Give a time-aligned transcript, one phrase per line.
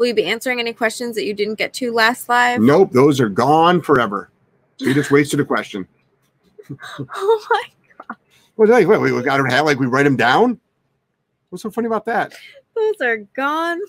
[0.00, 2.62] Will you be answering any questions that you didn't get to last live?
[2.62, 4.30] Nope, those are gone forever.
[4.80, 5.86] We just wasted a question.
[6.98, 7.62] Oh my!
[8.56, 10.60] What, wait, wait, we got to have like we write them down?
[11.48, 12.34] What's so funny about that?
[12.74, 13.80] Those are gone.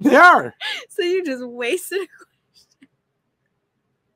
[0.00, 0.54] They are.
[0.90, 2.06] So you just wasted.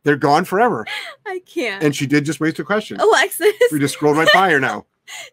[0.02, 0.86] They're gone forever.
[1.26, 1.82] I can't.
[1.82, 2.98] And she did just waste a question.
[3.00, 4.86] Alexis, We just scrolled right by her now.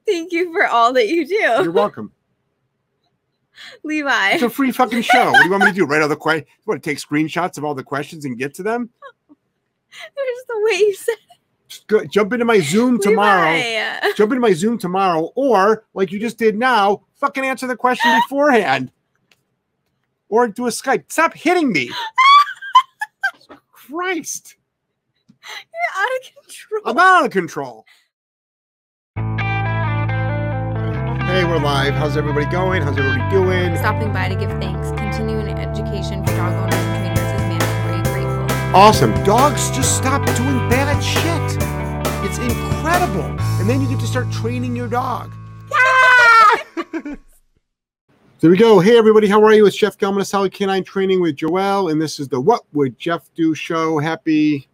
[0.05, 1.35] thank you for all that you do.
[1.35, 2.11] You're welcome.
[3.83, 4.31] Levi.
[4.31, 5.31] It's a free fucking show.
[5.31, 5.85] What do you want me to do?
[5.85, 6.49] Write all the questions?
[6.65, 8.89] Want to take screenshots of all the questions and get to them?
[9.29, 11.15] There's the way you said
[11.67, 13.53] Just go, jump into my Zoom tomorrow.
[13.53, 14.11] Levi.
[14.15, 18.11] Jump into my Zoom tomorrow, or like you just did now, fucking answer the question
[18.21, 18.91] beforehand.
[20.29, 21.05] Or do a Skype.
[21.09, 21.89] Stop hitting me.
[23.71, 24.55] Christ.
[25.49, 26.81] You're out of control.
[26.85, 27.85] I'm out of control.
[31.27, 31.93] Hey, we're live.
[31.93, 32.81] How's everybody going?
[32.81, 33.75] How's everybody doing?
[33.75, 34.91] Stopping by to give thanks.
[34.91, 38.23] Continuing education for dog owners and trainers is mandatory.
[38.23, 38.75] Grateful.
[38.75, 39.11] Awesome.
[39.25, 41.57] Dogs just stop doing bad shit.
[42.23, 43.25] It's incredible.
[43.59, 45.33] And then you get to start training your dog.
[48.39, 48.79] there we go.
[48.79, 49.27] Hey, everybody.
[49.27, 49.65] How are you?
[49.65, 51.91] It's Jeff Gellman of Solid Canine Training with Joelle.
[51.91, 53.99] And this is the What Would Jeff Do show.
[53.99, 54.69] Happy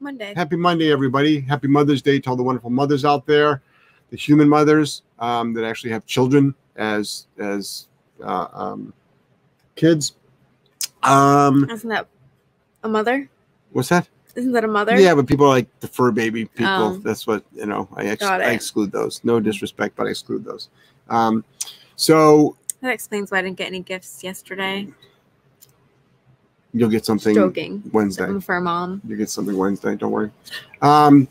[0.00, 0.32] Monday.
[0.34, 1.40] Happy Monday, everybody.
[1.40, 3.62] Happy Mother's Day to all the wonderful mothers out there,
[4.10, 7.88] the human mothers um, that actually have children as as
[8.22, 8.92] uh, um,
[9.76, 10.14] kids.
[11.02, 12.06] Um, Isn't that
[12.82, 13.28] a mother?
[13.72, 14.08] what's that?
[14.34, 14.98] Isn't that a mother?
[14.98, 16.66] Yeah, but people are like the fur baby people.
[16.66, 16.96] Oh.
[16.98, 17.88] That's what you know.
[17.94, 19.20] I, ex- I exclude those.
[19.24, 20.68] No disrespect, but I exclude those.
[21.08, 21.44] Um,
[21.96, 24.88] so That explains why I didn't get any gifts yesterday.
[26.72, 27.82] you'll get something Joking.
[27.92, 28.24] Wednesday.
[28.24, 29.02] I'm a mom.
[29.06, 29.96] You get something Wednesday.
[29.96, 30.30] Don't worry.
[30.80, 31.26] Um,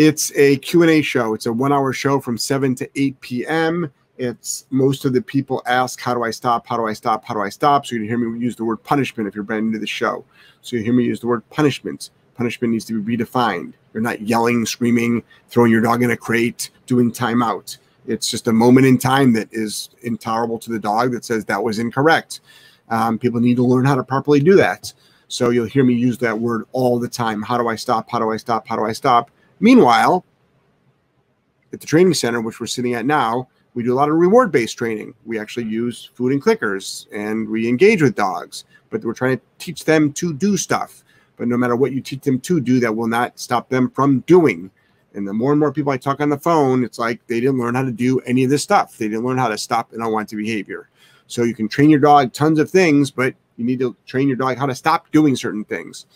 [0.00, 1.34] it's a Q&A show.
[1.34, 3.92] It's a one-hour show from 7 to 8 p.m.
[4.16, 6.66] It's most of the people ask, how do I stop?
[6.66, 7.22] How do I stop?
[7.22, 7.84] How do I stop?
[7.84, 10.24] So you hear me use the word punishment if you're brand new to the show.
[10.62, 12.08] So you hear me use the word punishment.
[12.34, 13.74] Punishment needs to be redefined.
[13.92, 17.76] You're not yelling, screaming, throwing your dog in a crate, doing timeout.
[18.06, 21.62] It's just a moment in time that is intolerable to the dog that says that
[21.62, 22.40] was incorrect.
[22.88, 24.94] Um, people need to learn how to properly do that.
[25.28, 27.42] So you'll hear me use that word all the time.
[27.42, 28.08] How do I stop?
[28.10, 28.66] How do I stop?
[28.66, 29.30] How do I stop?
[29.60, 30.24] Meanwhile,
[31.72, 34.50] at the training center, which we're sitting at now, we do a lot of reward
[34.50, 35.14] based training.
[35.24, 39.44] We actually use food and clickers and we engage with dogs, but we're trying to
[39.58, 41.04] teach them to do stuff.
[41.36, 44.20] But no matter what you teach them to do, that will not stop them from
[44.20, 44.70] doing.
[45.14, 47.58] And the more and more people I talk on the phone, it's like they didn't
[47.58, 48.96] learn how to do any of this stuff.
[48.96, 50.88] They didn't learn how to stop an unwanted behavior.
[51.26, 54.36] So you can train your dog tons of things, but you need to train your
[54.36, 56.06] dog how to stop doing certain things.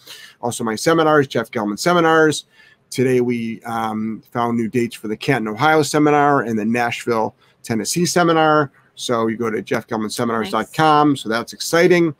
[0.40, 2.46] Also, my seminars, Jeff Gellman seminars.
[2.94, 7.34] Today we um, found new dates for the Canton, Ohio seminar and the Nashville,
[7.64, 8.70] Tennessee seminar.
[8.94, 11.16] So you go to jeffgellmanseminars.com.
[11.16, 12.14] So that's exciting.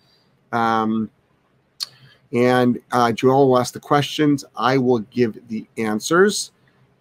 [0.51, 1.09] Um,
[2.33, 4.45] and uh, Joel will ask the questions.
[4.57, 6.51] I will give the answers.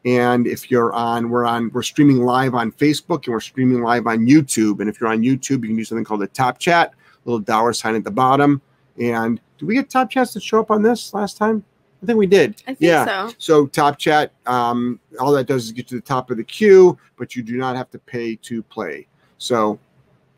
[0.06, 4.06] And if you're on, we're on, we're streaming live on Facebook and we're streaming live
[4.06, 4.82] on YouTube.
[4.82, 6.94] And if you're on YouTube, you can do something called the top chat,
[7.26, 8.62] little dollar sign at the bottom.
[9.02, 11.66] And did we get top chats to show up on this last time?
[12.04, 12.62] I think we did.
[12.68, 13.06] I think yeah.
[13.06, 13.34] so.
[13.38, 16.98] So top chat, um, all that does is get to the top of the queue,
[17.16, 19.08] but you do not have to pay to play.
[19.38, 19.80] So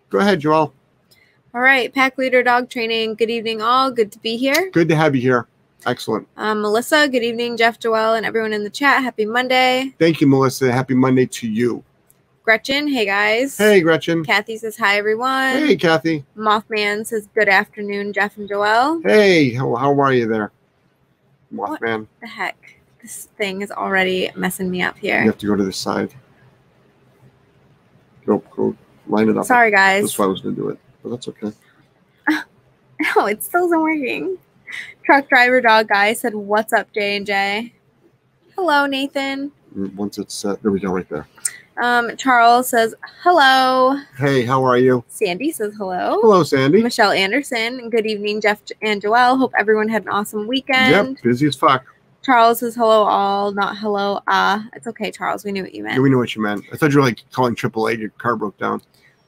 [0.09, 0.74] go ahead, Joel.
[1.56, 1.92] All right.
[1.92, 3.16] Pack leader dog training.
[3.16, 3.90] Good evening, all.
[3.90, 4.70] Good to be here.
[4.72, 5.48] Good to have you here.
[5.88, 6.28] Excellent.
[6.38, 9.03] Um, Melissa, good evening, Jeff, Joelle, and everyone in the chat.
[9.03, 9.94] Happy Monday.
[10.00, 10.72] Thank you, Melissa.
[10.72, 11.84] Happy Monday to you.
[12.44, 13.58] Gretchen, hey guys.
[13.58, 14.24] Hey, Gretchen.
[14.24, 15.53] Kathy says hi, everyone.
[15.53, 16.24] Hey, Kathy.
[16.38, 19.02] Mothman says good afternoon, Jeff and Joel.
[19.03, 20.52] Hey, how, how are you there?
[21.56, 21.82] What?
[21.82, 22.08] Mothman.
[22.22, 25.20] The heck, this thing is already messing me up here.
[25.22, 26.14] You have to go to the side.
[28.26, 28.76] Go, go
[29.08, 29.46] line it up.
[29.46, 30.04] Sorry, guys.
[30.04, 31.52] That's why I was going to do it, but that's okay.
[33.16, 34.38] No, it still isn't working.
[35.04, 37.74] Truck driver dog guy said, "What's up, J and J?"
[38.56, 39.52] Hello, Nathan.
[39.78, 41.28] Mm, once it's set, there we go, right there.
[41.78, 45.03] Um, Charles says, "Hello." Hey, how are you?
[45.08, 46.81] Sandy says, "Hello." Hello, Sandy.
[46.81, 47.90] Michelle Anderson.
[47.90, 49.38] Good evening, Jeff and Joelle.
[49.38, 51.17] Hope everyone had an awesome weekend.
[51.17, 51.85] Yep, busy as fuck.
[52.23, 54.22] Charles says, "Hello, all." Not hello.
[54.28, 55.44] Ah, it's okay, Charles.
[55.44, 55.96] We knew what you meant.
[55.96, 56.64] Yeah, we knew what you meant.
[56.72, 58.00] I thought you were like calling AAA.
[58.00, 58.82] Your car broke down.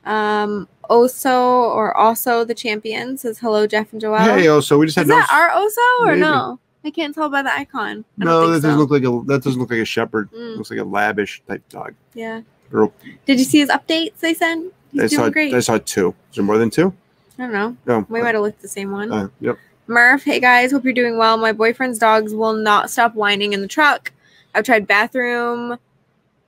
[0.05, 1.35] Um, Oso
[1.75, 5.03] or also the champion says, "Hello, Jeff and Joelle." hey, oh, so we just had
[5.03, 5.15] is no.
[5.17, 6.21] that our Oso or Maybe.
[6.21, 6.59] no?
[6.83, 8.05] I can't tell by the icon.
[8.21, 10.31] I no, that think doesn't look like a that doesn't look like a shepherd.
[10.31, 10.57] Mm.
[10.57, 11.95] looks like a lavish type dog.
[12.13, 12.41] Yeah.
[12.71, 12.91] Or,
[13.25, 14.73] Did you see his updates they sent?
[14.91, 15.53] He's I doing saw great.
[15.53, 16.15] I saw two.
[16.29, 16.93] Is there more than two?
[17.39, 17.77] I don't know.
[17.85, 18.05] No.
[18.09, 19.11] We might have looked the same one.
[19.11, 19.57] Uh, yep.
[19.87, 21.37] Murph, hey guys, hope you're doing well.
[21.37, 24.11] My boyfriend's dogs will not stop whining in the truck.
[24.53, 25.77] I've tried bathroom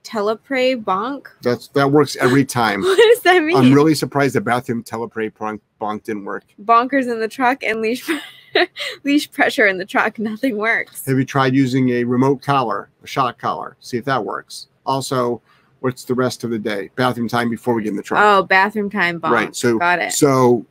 [0.04, 1.26] telepray bonk.
[1.42, 2.82] That's that works every time.
[2.90, 3.56] What does that mean?
[3.56, 6.44] I'm really surprised the bathroom telepray bonk, bonk didn't work.
[6.64, 8.08] Bonkers in the truck and leash
[9.04, 10.18] leash pressure in the truck.
[10.18, 11.04] Nothing works.
[11.06, 13.76] Have you tried using a remote collar, a shock collar?
[13.80, 14.68] See if that works.
[14.86, 15.40] Also,
[15.80, 16.90] what's the rest of the day?
[16.96, 18.22] Bathroom time before we get in the truck.
[18.22, 19.30] Oh, bathroom time bonk.
[19.30, 20.12] Right, so- got it.
[20.12, 20.64] So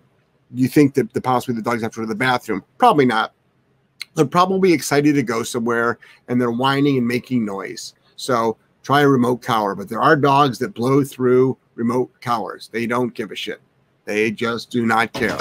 [0.54, 2.64] you think that the possibly the dogs have to go to the bathroom?
[2.78, 3.34] Probably not.
[4.16, 7.94] They're probably excited to go somewhere and they're whining and making noise.
[8.16, 8.58] So
[8.90, 9.76] try a remote collar.
[9.76, 12.70] But there are dogs that blow through remote collars.
[12.74, 13.62] They don't give a shit.
[14.06, 15.38] They just do not care.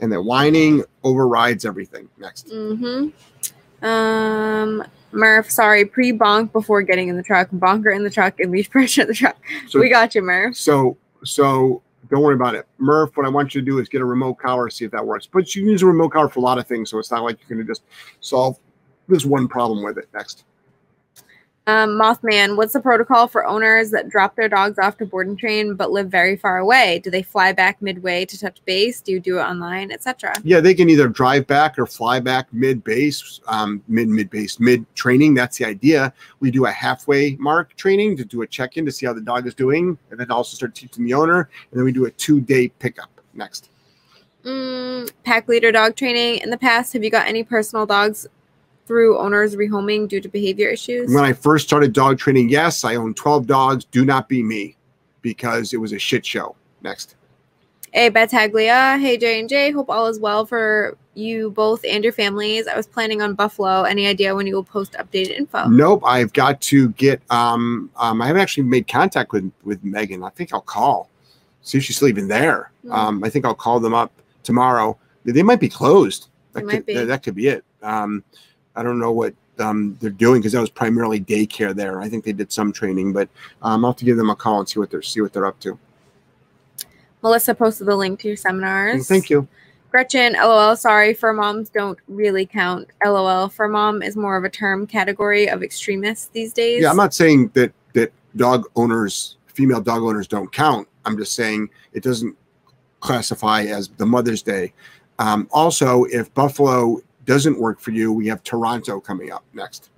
[0.00, 2.08] And the whining overrides everything.
[2.18, 2.48] Next.
[2.48, 3.84] Mm-hmm.
[3.84, 7.48] Um, Murph, sorry, pre-bonk before getting in the truck.
[7.52, 9.36] Bonker in the truck and leash pressure in the truck.
[9.68, 10.56] So we got you, Murph.
[10.56, 11.80] So so
[12.10, 12.66] don't worry about it.
[12.78, 15.06] Murph, what I want you to do is get a remote collar, see if that
[15.06, 15.28] works.
[15.32, 17.22] But you can use a remote collar for a lot of things, so it's not
[17.22, 17.84] like you're gonna just
[18.18, 18.58] solve
[19.06, 20.08] this one problem with it.
[20.12, 20.44] Next.
[21.68, 25.38] Um, Mothman, what's the protocol for owners that drop their dogs off to board and
[25.38, 26.98] train but live very far away?
[27.04, 29.02] Do they fly back midway to touch base?
[29.02, 30.32] Do you do it online, etc.?
[30.44, 34.58] Yeah, they can either drive back or fly back mid base, um, mid mid base,
[34.58, 35.34] mid training.
[35.34, 36.14] That's the idea.
[36.40, 39.20] We do a halfway mark training to do a check in to see how the
[39.20, 42.10] dog is doing, and then also start teaching the owner, and then we do a
[42.12, 43.10] two day pickup.
[43.34, 43.68] Next.
[44.42, 46.38] Mm, pack leader dog training.
[46.38, 48.26] In the past, have you got any personal dogs
[48.88, 51.14] through owners rehoming due to behavior issues?
[51.14, 53.84] When I first started dog training, yes, I own 12 dogs.
[53.84, 54.76] Do not be me
[55.22, 56.56] because it was a shit show.
[56.82, 57.14] Next.
[57.92, 59.00] Hey, Bataglia.
[59.00, 59.70] Hey, J and J.
[59.70, 62.66] Hope all is well for you both and your families.
[62.66, 63.82] I was planning on Buffalo.
[63.82, 65.66] Any idea when you will post updated info?
[65.66, 70.22] Nope, I've got to get um um I haven't actually made contact with with Megan.
[70.22, 71.10] I think I'll call.
[71.62, 72.70] See if she's still even there.
[72.82, 72.92] Hmm.
[72.92, 74.12] Um I think I'll call them up
[74.42, 74.96] tomorrow.
[75.24, 76.28] They might be closed.
[76.52, 76.94] That could be.
[76.94, 77.64] That, that could be it.
[77.82, 78.22] Um
[78.76, 82.00] I don't know what um they're doing because that was primarily daycare there.
[82.00, 83.28] I think they did some training, but
[83.62, 85.46] um I'll have to give them a call and see what they're see what they're
[85.46, 85.78] up to.
[87.22, 89.08] Melissa posted the link to your seminars.
[89.08, 89.48] Thank you.
[89.90, 92.88] Gretchen, lol, sorry, fur moms don't really count.
[93.04, 96.82] LOL, fur mom is more of a term category of extremists these days.
[96.82, 100.86] Yeah, I'm not saying that that dog owners, female dog owners, don't count.
[101.06, 102.36] I'm just saying it doesn't
[103.00, 104.74] classify as the Mother's Day.
[105.18, 109.90] Um, also, if Buffalo doesn't work for you, we have Toronto coming up next.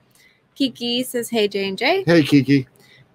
[0.57, 2.03] Kiki says, hey, J&J.
[2.05, 2.67] Hey, Kiki.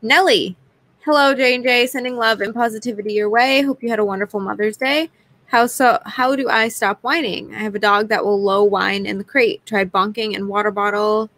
[0.02, 0.56] Nelly,
[1.02, 3.62] hello, J&J, sending love and positivity your way.
[3.62, 5.10] Hope you had a wonderful Mother's Day.
[5.48, 6.00] How so?
[6.06, 7.54] How do I stop whining?
[7.54, 9.64] I have a dog that will low whine in the crate.
[9.66, 11.30] Tried bonking and water bottle.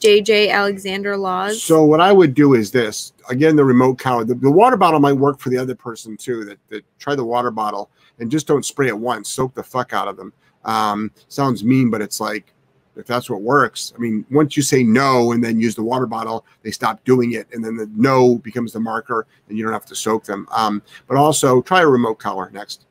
[0.00, 1.62] JJ Alexander Laws.
[1.62, 3.12] So what I would do is this.
[3.28, 4.24] Again, the remote collar.
[4.24, 6.44] The, the water bottle might work for the other person too.
[6.44, 9.28] That, that try the water bottle and just don't spray it once.
[9.28, 10.32] Soak the fuck out of them.
[10.64, 12.52] Um, sounds mean, but it's like
[12.98, 13.92] if that's what works.
[13.96, 17.32] I mean, once you say no and then use the water bottle, they stop doing
[17.32, 20.48] it, and then the no becomes the marker, and you don't have to soak them.
[20.50, 22.86] Um, but also try a remote collar next.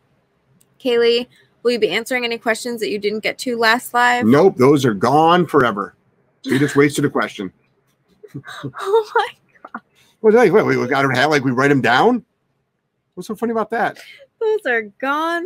[0.80, 1.28] Kaylee,
[1.62, 4.26] will you be answering any questions that you didn't get to last live?
[4.26, 5.96] Nope, those are gone forever.
[6.44, 7.52] You just wasted a question.
[8.64, 9.28] Oh my,
[9.64, 9.82] god.
[10.22, 12.26] Well, wait, wait, wait, we got to have like we write them down.
[13.14, 13.98] What's so funny about that?
[14.40, 15.46] those are gone.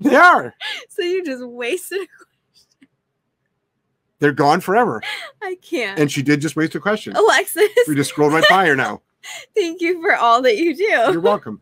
[0.00, 0.54] They are.
[0.88, 2.08] So you just wasted.
[4.18, 5.00] They're gone forever.
[5.42, 5.98] I can't.
[5.98, 7.14] And she did just waste a question.
[7.14, 9.02] Alexis, We just scrolled right by her now.
[9.54, 10.84] thank you for all that you do.
[10.84, 11.60] You're welcome.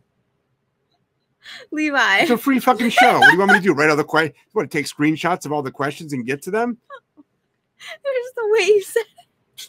[1.71, 2.17] Levi.
[2.19, 3.19] It's a free fucking show.
[3.19, 3.73] What do you want me to do?
[3.73, 4.35] Write all the questions?
[4.47, 6.77] You want to take screenshots of all the questions and get to them?
[7.15, 9.03] There's the way you said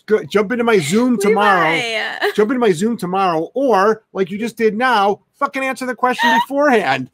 [0.06, 1.70] go, jump into my Zoom tomorrow.
[1.70, 2.30] Levi.
[2.34, 6.32] Jump into my Zoom tomorrow, or like you just did now, fucking answer the question
[6.40, 7.10] beforehand,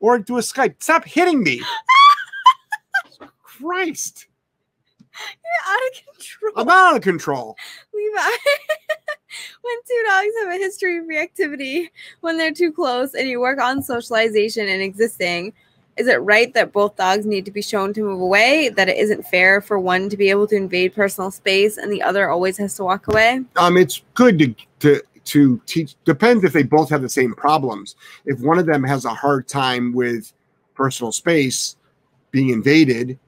[0.00, 0.82] or do a Skype.
[0.82, 1.62] Stop hitting me.
[3.42, 4.26] Christ,
[5.20, 6.52] You're out of control.
[6.56, 7.56] I'm out of control.
[7.94, 8.18] Levi.
[9.62, 11.90] when two dogs have a history of reactivity
[12.20, 15.52] when they're too close and you work on socialization and existing,
[15.96, 18.70] is it right that both dogs need to be shown to move away?
[18.70, 22.02] That it isn't fair for one to be able to invade personal space and the
[22.02, 23.44] other always has to walk away?
[23.56, 25.94] um, it's good to to to teach.
[26.04, 27.96] Depends if they both have the same problems.
[28.26, 30.32] If one of them has a hard time with
[30.74, 31.76] personal space
[32.30, 33.18] being invaded,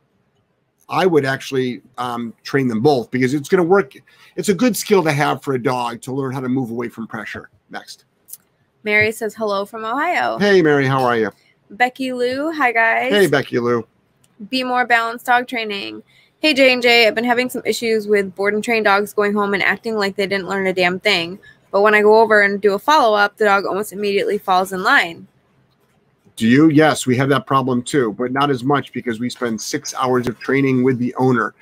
[0.89, 3.95] I would actually um, train them both because it's going to work.
[4.37, 6.89] It's a good skill to have for a dog to learn how to move away
[6.89, 7.51] from pressure.
[7.71, 8.05] Next,
[8.85, 10.39] Mary says hello from Ohio.
[10.39, 11.31] hey Mary, how are you?
[11.71, 13.13] Becky Lou, hi guys.
[13.13, 13.87] Hey Becky Lou.
[14.51, 16.03] Be more balanced dog training.
[16.41, 19.33] Hey J and J, I've been having some issues with board and train dogs going
[19.33, 21.39] home and acting like they didn't learn a damn thing.
[21.73, 24.73] But when I go over and do a follow up, the dog almost immediately falls
[24.73, 25.27] in line.
[26.37, 26.69] Do you?
[26.69, 30.29] Yes, we have that problem too, but not as much because we spend six hours
[30.29, 31.55] of training with the owner.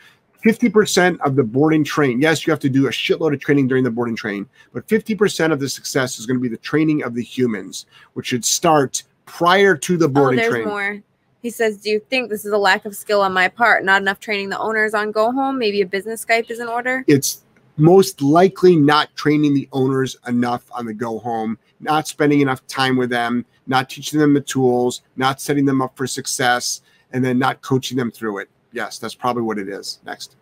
[0.45, 3.85] 50% of the boarding train, yes, you have to do a shitload of training during
[3.85, 7.15] the boarding train, but 50% of the success is going to be the training of
[7.15, 10.69] the humans, which should start prior to the boarding Oh, there's train.
[10.69, 11.03] more.
[11.43, 13.85] He says, "Do you think this is a lack of skill on my part?
[13.85, 15.59] Not enough training the owners on Go Home?
[15.59, 17.43] Maybe a business Skype is in order." It's
[17.81, 22.97] most likely not training the owners enough on the go home, not spending enough time
[22.97, 26.83] with them, not teaching them the tools, not setting them up for success,
[27.13, 28.49] and then not coaching them through it.
[28.73, 29.99] Yes, that's probably what it is.
[30.05, 30.37] Next.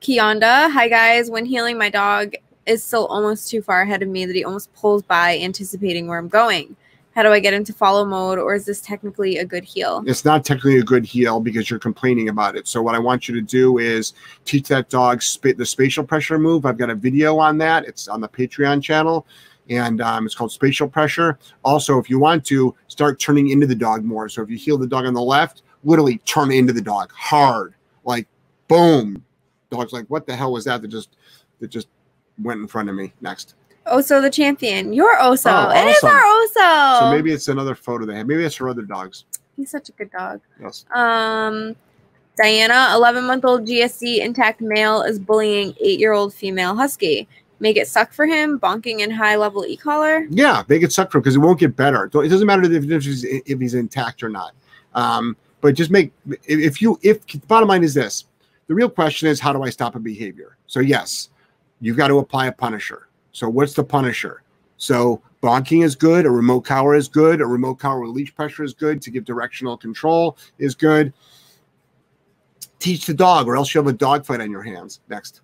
[0.00, 1.30] Kionda, hi guys.
[1.30, 2.34] When heeling, my dog
[2.66, 6.18] is still almost too far ahead of me that he almost pulls by, anticipating where
[6.18, 6.76] I'm going.
[7.14, 10.02] How do I get into follow mode, or is this technically a good heel?
[10.04, 12.66] It's not technically a good heel because you're complaining about it.
[12.66, 16.38] So what I want you to do is teach that dog sp- the spatial pressure
[16.40, 16.66] move.
[16.66, 17.84] I've got a video on that.
[17.84, 19.28] It's on the Patreon channel,
[19.70, 21.38] and um, it's called spatial pressure.
[21.64, 24.76] Also, if you want to start turning into the dog more, so if you heel
[24.76, 28.26] the dog on the left, literally turn into the dog hard, like
[28.66, 29.24] boom.
[29.70, 30.82] Dog's like, what the hell was that?
[30.82, 31.16] That just
[31.60, 31.86] that just
[32.42, 33.12] went in front of me.
[33.20, 33.54] Next.
[33.86, 34.92] Oso the champion.
[34.92, 35.50] You're Oso.
[35.50, 36.98] Oh, It is our Oso.
[37.00, 38.26] So maybe it's another photo they have.
[38.26, 39.24] Maybe it's her other dogs.
[39.56, 40.40] he's such a good dog.
[40.60, 40.84] Yes.
[40.94, 41.76] Um,
[42.36, 47.28] Diana, 11 month old GSD intact male is bullying eight year old female husky.
[47.60, 50.26] Make it suck for him, bonking in high level e collar.
[50.28, 52.04] Yeah, make it suck for him because it won't get better.
[52.06, 54.52] It doesn't matter if, if he's if he's intact or not.
[54.94, 58.24] Um, but just make if- if you if the bottom line is this,
[58.66, 60.56] the real question is how do I stop a behavior?
[60.66, 61.28] So yes,
[61.80, 63.06] you've got to apply a punisher.
[63.34, 64.42] So what's the punisher?
[64.76, 68.62] So bonking is good, a remote collar is good, a remote collar with leash pressure
[68.62, 71.12] is good to give directional control is good.
[72.78, 75.00] Teach the dog, or else you have a dog fight on your hands.
[75.08, 75.40] Next.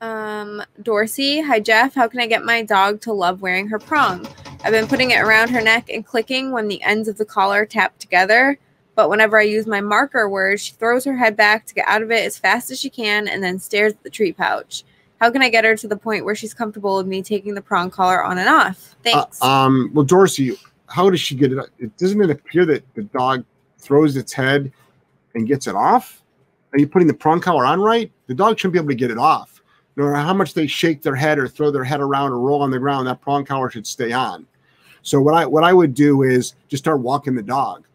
[0.00, 1.94] Um, Dorsey, hi Jeff.
[1.94, 4.26] How can I get my dog to love wearing her prong?
[4.64, 7.64] I've been putting it around her neck and clicking when the ends of the collar
[7.64, 8.58] tap together.
[8.96, 12.02] But whenever I use my marker word, she throws her head back to get out
[12.02, 14.82] of it as fast as she can and then stares at the treat pouch.
[15.22, 17.62] How can I get her to the point where she's comfortable with me taking the
[17.62, 18.96] prong collar on and off?
[19.04, 19.40] Thanks.
[19.40, 20.56] Uh, um, well, Dorsey,
[20.88, 21.64] how does she get it?
[21.78, 23.44] It doesn't it appear that the dog
[23.78, 24.72] throws its head
[25.36, 26.24] and gets it off?
[26.72, 28.10] Are you putting the prong collar on right?
[28.26, 29.62] The dog shouldn't be able to get it off.
[29.94, 32.60] No matter how much they shake their head or throw their head around or roll
[32.60, 34.44] on the ground, that prong collar should stay on.
[35.02, 37.86] So what I what I would do is just start walking the dog.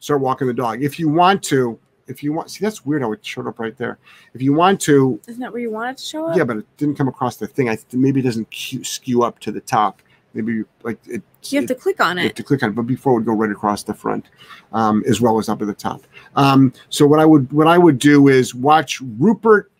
[0.00, 0.82] Start walking the dog.
[0.82, 3.76] If you want to, if you want, see that's weird how it showed up right
[3.76, 3.98] there.
[4.34, 6.36] If you want to, Isn't that where you want it to show up?
[6.36, 7.68] yeah, but it didn't come across the thing.
[7.68, 10.02] I maybe it doesn't skew, up to the top.
[10.34, 11.22] Maybe like it.
[11.44, 12.22] You have it- to click on it.
[12.22, 14.26] you have to click on it, but before it would go right across the front,
[14.72, 16.02] um, as well as up at the top.
[16.36, 19.70] Um, so what I would what I would do is watch Rupert.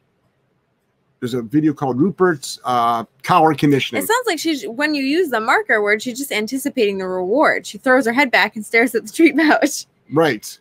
[1.21, 4.03] There's a video called Rupert's uh, collar conditioning.
[4.03, 7.67] It sounds like she's when you use the marker word, she's just anticipating the reward.
[7.67, 9.87] She throws her head back and stares at the treat pouch.
[10.13, 10.59] right.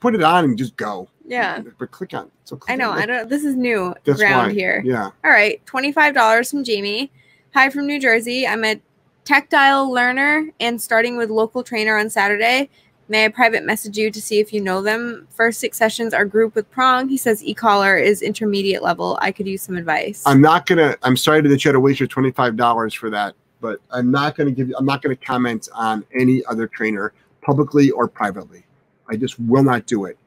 [0.00, 1.08] Put it on and just go.
[1.26, 1.60] Yeah.
[1.78, 2.26] But click on.
[2.26, 2.32] it.
[2.44, 2.90] So click I know.
[2.90, 2.98] on.
[2.98, 3.24] I don't know.
[3.24, 4.52] this is new That's ground why.
[4.54, 4.82] here.
[4.84, 5.10] Yeah.
[5.24, 7.10] All right, $25 from Jamie.
[7.54, 8.46] Hi from New Jersey.
[8.46, 8.80] I'm a
[9.24, 12.70] tactile learner and starting with local trainer on Saturday.
[13.10, 15.26] May I private message you to see if you know them?
[15.30, 17.08] First six sessions are group with prong.
[17.08, 19.18] He says e-collar is intermediate level.
[19.22, 20.22] I could use some advice.
[20.26, 20.94] I'm not gonna.
[21.02, 24.10] I'm sorry that you had to waste your twenty five dollars for that, but I'm
[24.10, 24.76] not gonna give you.
[24.78, 28.64] I'm not gonna comment on any other trainer publicly or privately.
[29.08, 30.18] I just will not do it.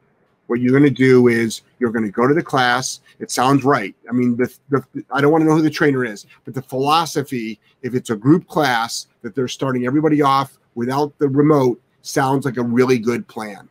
[0.47, 2.99] What you're gonna do is you're gonna go to the class.
[3.19, 3.95] It sounds right.
[4.09, 4.83] I mean, the, the
[5.13, 8.15] I don't want to know who the trainer is, but the philosophy, if it's a
[8.15, 13.27] group class that they're starting everybody off without the remote, sounds like a really good
[13.27, 13.69] plan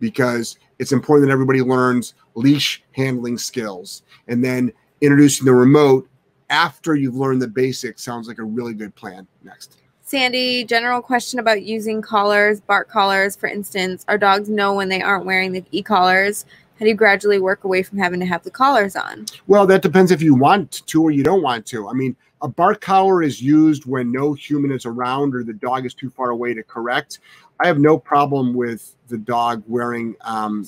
[0.00, 6.08] because it's important that everybody learns leash handling skills and then introducing the remote
[6.50, 9.78] after you've learned the basics sounds like a really good plan next
[10.14, 14.04] Sandy, general question about using collars, bark collars, for instance.
[14.06, 16.46] Our dogs know when they aren't wearing the e-collars.
[16.78, 19.26] How do you gradually work away from having to have the collars on?
[19.48, 22.48] well that depends if you want to or you don't want to i mean a
[22.48, 26.30] bark collar is used when no human is around or the dog is too far
[26.30, 27.18] away to correct
[27.58, 30.58] i have no problem with the dog wearing um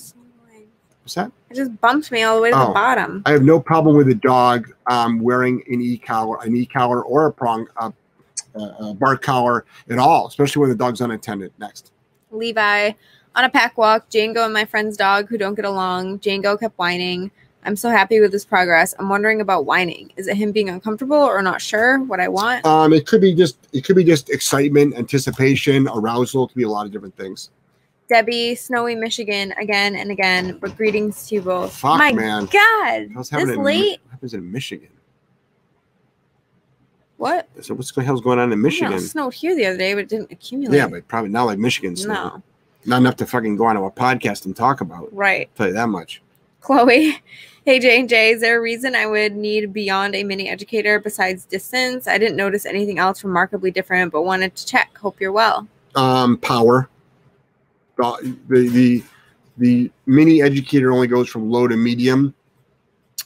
[1.03, 2.67] what's that It just bumped me all the way to Oh.
[2.67, 3.23] the bottom.
[3.25, 7.01] I have no problem with a dog um, wearing an e collar, an e collar,
[7.03, 7.91] or a prong, uh,
[8.57, 11.51] uh, bark collar at all, especially when the dog's unattended.
[11.59, 11.91] Next,
[12.31, 12.91] Levi,
[13.35, 16.19] on a pack walk, Django and my friend's dog who don't get along.
[16.19, 17.31] Django kept whining.
[17.63, 18.95] I'm so happy with this progress.
[18.97, 20.13] I'm wondering about whining.
[20.15, 22.65] Is it him being uncomfortable or not sure what I want?
[22.65, 26.45] um, it could be just it could be just excitement, anticipation, arousal.
[26.45, 27.49] It could be a lot of different things.
[28.07, 30.57] Debbie, snowy Michigan again and again.
[30.59, 31.75] But greetings to you both.
[31.75, 32.45] Fuck, my man.
[32.45, 33.99] God, this late?
[34.03, 34.89] what happens in Michigan?
[37.17, 37.49] What?
[37.61, 38.93] So what's the hell's going on in I don't know, Michigan?
[38.93, 40.77] it snowed here the other day, but it didn't accumulate.
[40.77, 42.13] Yeah, but probably not like Michigan snow.
[42.13, 42.43] no.
[42.85, 45.13] Not enough to fucking go onto a podcast and talk about.
[45.13, 45.49] Right.
[45.55, 46.21] tell you that much.
[46.61, 47.21] Chloe.
[47.67, 51.01] Hey J and J, is there a reason I would need beyond a mini educator
[51.01, 52.07] besides distance?
[52.07, 54.97] I didn't notice anything else remarkably different, but wanted to check.
[54.97, 55.67] Hope you're well.
[55.93, 56.87] Um, power.
[57.97, 59.03] The the
[59.57, 62.33] the mini educator only goes from low to medium.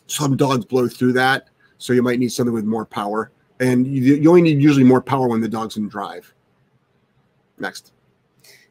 [0.07, 3.29] Some dogs blow through that, so you might need something with more power.
[3.61, 6.33] And you, you only need usually more power when the dog's in drive.
[7.59, 7.93] Next.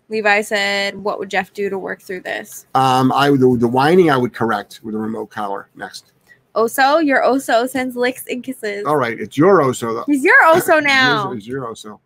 [0.08, 3.68] Levi said, "What would Jeff do to work through this?" Um, I would the, the
[3.68, 5.70] whining I would correct with a remote collar.
[5.76, 6.12] Next.
[6.56, 8.84] Oso, your Oso sends licks and kisses.
[8.84, 10.04] All right, it's your Oso though.
[10.06, 11.30] He's your Oso now.
[11.30, 12.00] It's your Oso.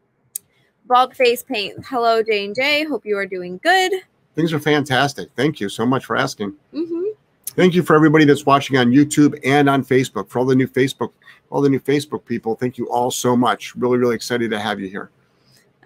[0.87, 1.83] Bald face paint.
[1.87, 2.85] Hello, J and J.
[2.85, 3.93] Hope you are doing good.
[4.35, 5.31] Things are fantastic.
[5.35, 6.55] Thank you so much for asking.
[6.73, 7.05] hmm
[7.57, 10.29] Thank you for everybody that's watching on YouTube and on Facebook.
[10.29, 11.13] For all the new Facebook,
[11.51, 13.77] all the new Facebook people, thank you all so much.
[13.77, 15.11] Really, really excited to have you here.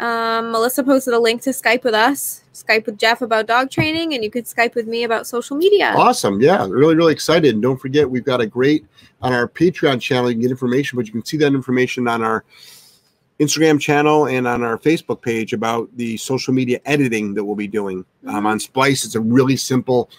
[0.00, 2.44] Um, Melissa posted a link to Skype with us.
[2.54, 5.92] Skype with Jeff about dog training, and you could Skype with me about social media.
[5.96, 6.40] Awesome.
[6.40, 7.52] Yeah, really, really excited.
[7.52, 8.86] And don't forget, we've got a great
[9.20, 10.30] on our Patreon channel.
[10.30, 12.44] You can get information, but you can see that information on our
[13.40, 17.68] Instagram channel and on our Facebook page about the social media editing that we'll be
[17.68, 19.04] doing um, on Splice.
[19.04, 20.10] It's a really simple,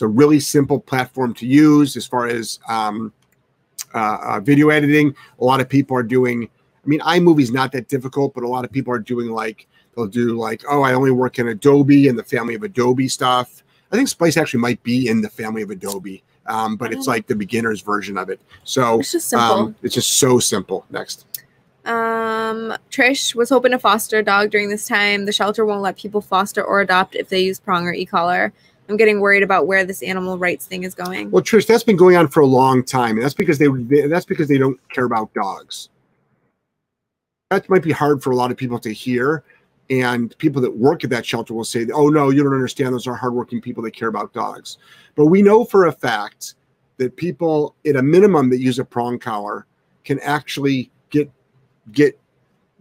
[0.00, 3.12] it's a really simple platform to use as far as um,
[3.94, 5.14] uh, uh, video editing.
[5.38, 6.48] A lot of people are doing.
[6.82, 10.06] I mean, iMovie's not that difficult, but a lot of people are doing like they'll
[10.06, 13.62] do like, oh, I only work in Adobe and the family of Adobe stuff.
[13.92, 17.26] I think Splice actually might be in the family of Adobe, um, but it's like
[17.26, 18.40] the beginner's version of it.
[18.64, 19.46] So It's just simple.
[19.46, 20.86] um, it's just so simple.
[20.88, 21.26] Next.
[21.84, 25.26] Um, Trish was hoping to foster a dog during this time.
[25.26, 28.54] The shelter won't let people foster or adopt if they use prong or e-collar.
[28.90, 31.30] I'm getting worried about where this animal rights thing is going.
[31.30, 33.68] Well, Trish, that's been going on for a long time, and that's because they
[34.08, 35.90] that's because they don't care about dogs.
[37.50, 39.44] That might be hard for a lot of people to hear,
[39.90, 42.92] and people that work at that shelter will say, "Oh no, you don't understand.
[42.92, 44.78] Those are hardworking people that care about dogs."
[45.14, 46.54] But we know for a fact
[46.96, 49.66] that people, at a minimum, that use a prong collar
[50.04, 51.30] can actually get
[51.92, 52.18] get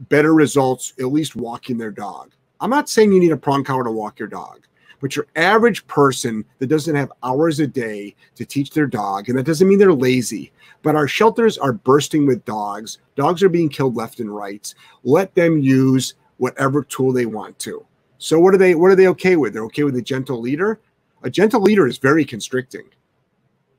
[0.10, 2.32] better results, at least walking their dog.
[2.62, 4.62] I'm not saying you need a prong collar to walk your dog.
[5.00, 9.38] But your average person that doesn't have hours a day to teach their dog, and
[9.38, 13.00] that doesn't mean they're lazy, but our shelters are bursting with dogs.
[13.16, 14.74] Dogs are being killed left and right.
[15.04, 17.86] Let them use whatever tool they want to.
[18.18, 19.54] So what are they what are they okay with?
[19.54, 20.80] They're okay with a gentle leader?
[21.24, 22.86] A gentle leader is very constricting.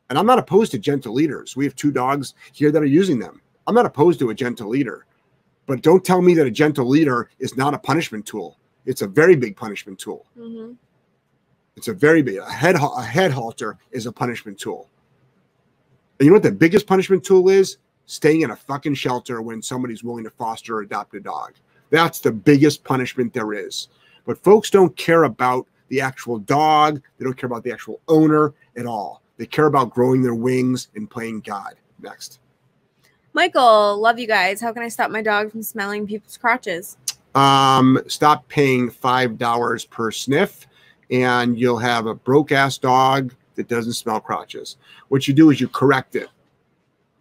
[0.08, 1.56] And I'm not opposed to gentle leaders.
[1.56, 3.40] We have two dogs here that are using them.
[3.66, 5.06] I'm not opposed to a gentle leader.
[5.66, 8.58] But don't tell me that a gentle leader is not a punishment tool.
[8.86, 10.26] It's a very big punishment tool.
[10.38, 10.76] Mhm.
[11.76, 14.88] It's a very big a head a head halter is a punishment tool.
[16.18, 17.78] And you know what the biggest punishment tool is?
[18.06, 21.54] Staying in a fucking shelter when somebody's willing to foster or adopt a dog.
[21.90, 23.88] That's the biggest punishment there is.
[24.26, 27.00] But folks don't care about the actual dog.
[27.18, 29.22] They don't care about the actual owner at all.
[29.36, 31.74] They care about growing their wings and playing God.
[32.00, 32.40] Next.
[33.32, 34.60] Michael, love you guys.
[34.60, 36.96] How can I stop my dog from smelling people's crotches?
[37.34, 40.66] Um, stop paying five dollars per sniff,
[41.10, 44.76] and you'll have a broke ass dog that doesn't smell crotches.
[45.08, 46.28] What you do is you correct it.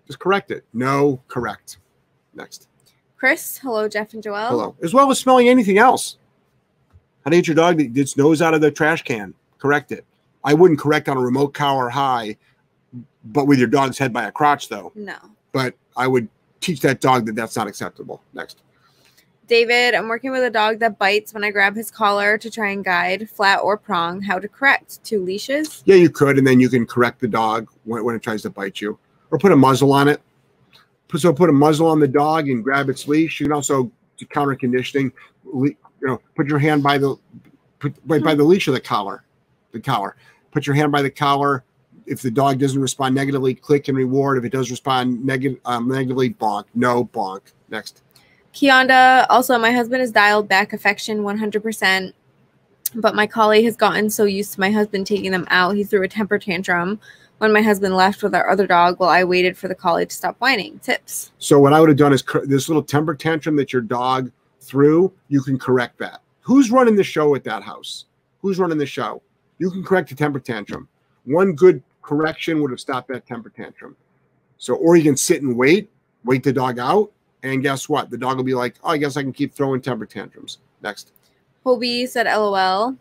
[0.08, 0.64] Just correct it.
[0.74, 1.78] No, correct.
[2.34, 2.68] Next.
[3.18, 4.50] Chris, hello, Jeff and Joelle.
[4.50, 4.76] Hello.
[4.82, 6.18] As well as smelling anything else.
[7.26, 9.34] How to get your dog that gets nose out of the trash can?
[9.58, 10.06] Correct it.
[10.44, 12.38] I wouldn't correct on a remote cow or high,
[13.26, 14.92] but with your dog's head by a crotch though.
[14.96, 15.18] No.
[15.52, 16.30] But I would
[16.62, 18.22] teach that dog that that's not acceptable.
[18.34, 18.62] Next.
[19.50, 22.70] David, I'm working with a dog that bites when I grab his collar to try
[22.70, 25.04] and guide, flat or prong, how to correct.
[25.04, 25.82] Two leashes.
[25.86, 28.52] Yeah, you could, and then you can correct the dog when, when it tries to
[28.52, 29.00] bite you,
[29.32, 30.22] or put a muzzle on it.
[31.18, 33.40] So put a muzzle on the dog and grab its leash.
[33.40, 33.92] You can also
[34.30, 35.12] counter conditioning.
[35.44, 37.16] You know, put your hand by the
[37.80, 39.24] put by, by the leash of the collar,
[39.72, 40.16] the collar.
[40.52, 41.64] Put your hand by the collar.
[42.06, 44.38] If the dog doesn't respond negatively, click and reward.
[44.38, 45.28] If it does respond
[45.66, 46.66] um, negatively, bonk.
[46.76, 47.42] No bonk.
[47.70, 48.04] Next.
[48.54, 52.14] Kionda, also, my husband has dialed back affection 100%,
[52.96, 56.04] but my collie has gotten so used to my husband taking them out, he threw
[56.04, 57.00] a temper tantrum
[57.38, 60.14] when my husband left with our other dog while I waited for the collie to
[60.14, 60.80] stop whining.
[60.80, 61.32] Tips.
[61.40, 65.14] So what I would have done is this little temper tantrum that your dog threw,
[65.30, 66.22] you can correct that.
[66.42, 68.06] Who's running the show at that house?
[68.42, 69.22] Who's running the show?
[69.58, 70.88] You can correct the temper tantrum.
[71.26, 73.96] One good correction would have stopped that temper tantrum.
[74.58, 75.90] So, or you can sit and wait,
[76.26, 77.12] wait the dog out,
[77.44, 78.10] and guess what?
[78.10, 81.12] The dog will be like, "Oh, I guess I can keep throwing temper tantrums." Next.
[81.66, 82.96] Hobie said LOL.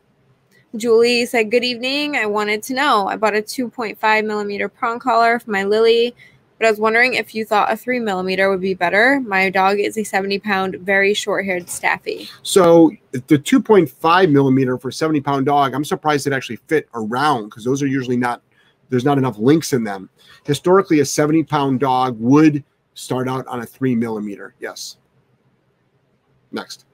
[0.76, 2.16] Julie said, Good evening.
[2.16, 3.08] I wanted to know.
[3.08, 6.14] I bought a 2.5 millimeter prong collar for my Lily.
[6.58, 9.20] but I was wondering if you thought a three millimeter would be better.
[9.20, 12.28] My dog is a 70 pound, very short haired staffy.
[12.42, 17.44] So the 2.5 millimeter for a 70 pound dog, I'm surprised it actually fit around
[17.44, 18.42] because those are usually not,
[18.90, 20.10] there's not enough links in them.
[20.44, 22.62] Historically, a 70 pound dog would
[22.98, 24.54] start out on a three millimeter.
[24.58, 24.96] Yes.
[26.50, 26.84] Next.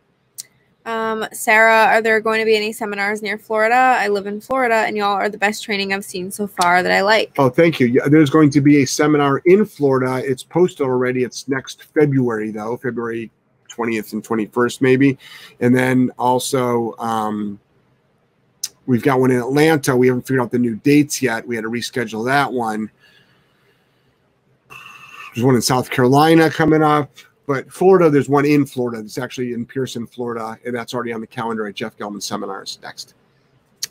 [0.86, 3.74] Um, Sarah, are there going to be any seminars near Florida?
[3.74, 6.92] I live in Florida, and y'all are the best training I've seen so far that
[6.92, 7.32] I like.
[7.38, 7.86] Oh, thank you.
[7.86, 10.22] Yeah, there's going to be a seminar in Florida.
[10.22, 11.24] It's posted already.
[11.24, 13.30] It's next February, though, February
[13.70, 15.16] 20th and 21st, maybe.
[15.60, 17.58] And then also, um,
[18.84, 19.96] we've got one in Atlanta.
[19.96, 21.46] We haven't figured out the new dates yet.
[21.46, 22.90] We had to reschedule that one.
[25.34, 27.10] There's one in South Carolina coming up.
[27.46, 29.00] But Florida, there's one in Florida.
[29.00, 32.78] It's actually in Pearson, Florida, and that's already on the calendar at Jeff Gellman Seminars.
[32.82, 33.14] Next.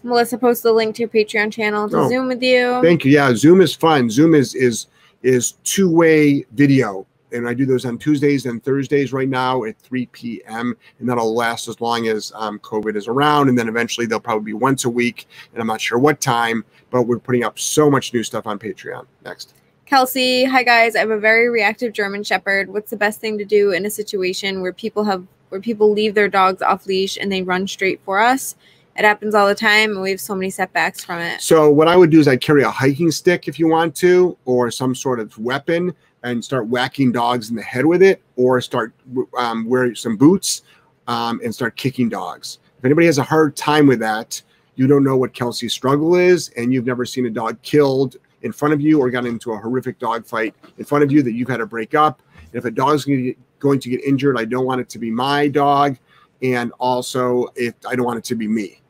[0.02, 2.82] Melissa posted the link to your Patreon channel to Oh, Zoom with you.
[2.82, 3.12] Thank you.
[3.12, 4.10] Yeah, Zoom is fun.
[4.10, 4.88] Zoom is is
[5.22, 9.78] is two way video, and I do those on Tuesdays and Thursdays right now at
[9.80, 10.76] 3 p.m.
[11.00, 14.46] And that'll last as long as um, COVID is around, and then eventually they'll probably
[14.46, 16.66] be once a week, and I'm not sure what time.
[16.90, 19.06] But we're putting up so much new stuff on Patreon.
[19.24, 19.54] Next.
[19.86, 20.96] Kelsey, hi guys.
[20.96, 22.70] I have a very reactive German Shepherd.
[22.70, 26.16] What's the best thing to do in a situation where people have where people leave
[26.16, 28.56] their dogs off leash and they run straight for us?
[28.96, 31.42] It happens all the time, and we have so many setbacks from it.
[31.42, 34.38] So what I would do is I'd carry a hiking stick if you want to,
[34.46, 35.94] or some sort of weapon,
[36.24, 38.94] and start whacking dogs in the head with it, or start
[39.38, 40.62] um, wearing some boots
[41.08, 42.60] um, and start kicking dogs.
[42.78, 44.42] If anybody has a hard time with that,
[44.76, 48.52] you don't know what Kelsey's struggle is, and you've never seen a dog killed in
[48.52, 51.34] front of you or got into a horrific dog fight in front of you that
[51.34, 52.22] you've had to break up.
[52.40, 54.90] And if a dog's going to get, going to get injured, I don't want it
[54.90, 55.98] to be my dog,
[56.42, 58.82] and also if I don't want it to be me.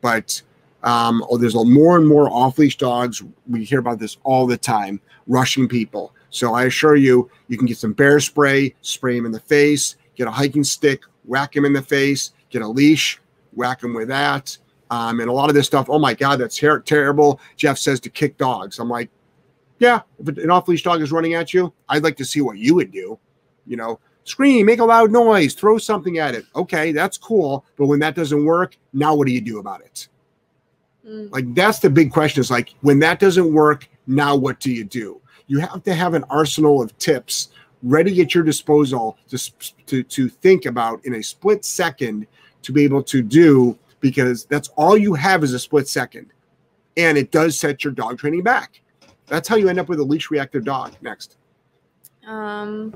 [0.00, 0.42] But
[0.82, 3.22] um, oh, there's more and more off leash dogs.
[3.48, 6.12] We hear about this all the time, rushing people.
[6.30, 9.96] So I assure you, you can get some bear spray, spray him in the face,
[10.16, 13.20] get a hiking stick, whack him in the face, get a leash,
[13.54, 14.56] whack him with that.
[14.90, 17.40] Um, and a lot of this stuff, oh my God, that's ter- terrible.
[17.56, 18.78] Jeff says to kick dogs.
[18.78, 19.10] I'm like,
[19.78, 22.58] yeah, if an off leash dog is running at you, I'd like to see what
[22.58, 23.18] you would do.
[23.66, 26.46] You know, scream, make a loud noise, throw something at it.
[26.54, 27.64] Okay, that's cool.
[27.76, 30.08] But when that doesn't work, now what do you do about it?
[31.06, 31.32] Mm.
[31.32, 34.84] Like that's the big question is like when that doesn't work, now what do you
[34.84, 35.20] do?
[35.46, 37.48] You have to have an arsenal of tips
[37.82, 39.38] ready at your disposal to
[39.86, 42.26] to to think about in a split second
[42.62, 46.32] to be able to do because that's all you have is a split second.
[46.96, 48.80] And it does set your dog training back.
[49.26, 50.94] That's how you end up with a leash reactive dog.
[51.02, 51.36] Next.
[52.26, 52.94] Um,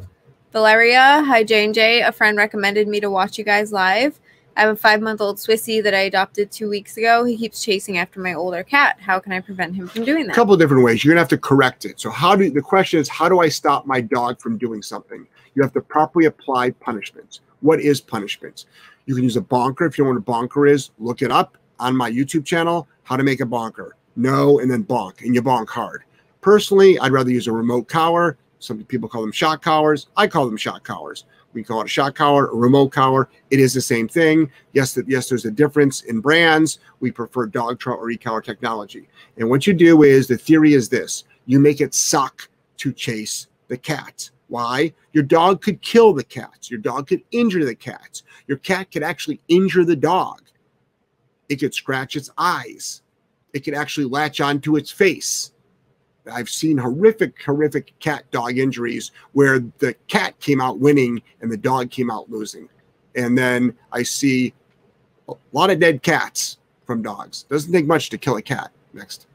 [0.53, 2.03] Valeria, hi J and J.
[2.03, 4.19] A friend recommended me to watch you guys live.
[4.57, 7.25] I have a five month old Swissy that I adopted two weeks ago.
[7.25, 8.99] He keeps chasing after my older cat.
[9.01, 10.33] How can I prevent him from doing that?
[10.33, 11.05] a couple of different ways.
[11.05, 12.01] You're gonna have to correct it.
[12.01, 15.27] So how do the question is how do I stop my dog from doing something?
[15.55, 17.41] You have to properly apply punishment.
[17.61, 18.67] What is punishment?
[19.11, 20.93] You can use a bonker if you know what a bonker is.
[21.01, 22.87] Look it up on my YouTube channel.
[23.03, 23.97] How to make a bonker?
[24.15, 26.05] No, and then bonk, and you bonk hard.
[26.43, 28.39] Personally, I'd rather use a remote collar.
[28.61, 30.07] Some people call them shock collars.
[30.17, 31.25] I call them shock collars.
[31.55, 33.29] We call it a shock collar, a remote collar.
[33.51, 34.49] It is the same thing.
[34.75, 36.79] Yes, yes, there's a difference in brands.
[37.01, 39.09] We prefer Dogtra or e-collar technology.
[39.39, 43.49] And what you do is the theory is this: you make it suck to chase
[43.67, 44.31] the cat.
[44.51, 44.93] Why?
[45.13, 46.71] Your dog could kill the cats.
[46.71, 48.25] Your dog could injure the cats.
[48.49, 50.43] Your cat could actually injure the dog.
[51.49, 53.03] It could scratch its eyes.
[53.53, 55.53] It could actually latch onto its face.
[56.31, 61.57] I've seen horrific, horrific cat dog injuries where the cat came out winning and the
[61.57, 62.69] dog came out losing.
[63.15, 64.53] And then I see
[65.29, 67.45] a lot of dead cats from dogs.
[67.45, 68.73] Doesn't take much to kill a cat.
[68.93, 69.29] Next.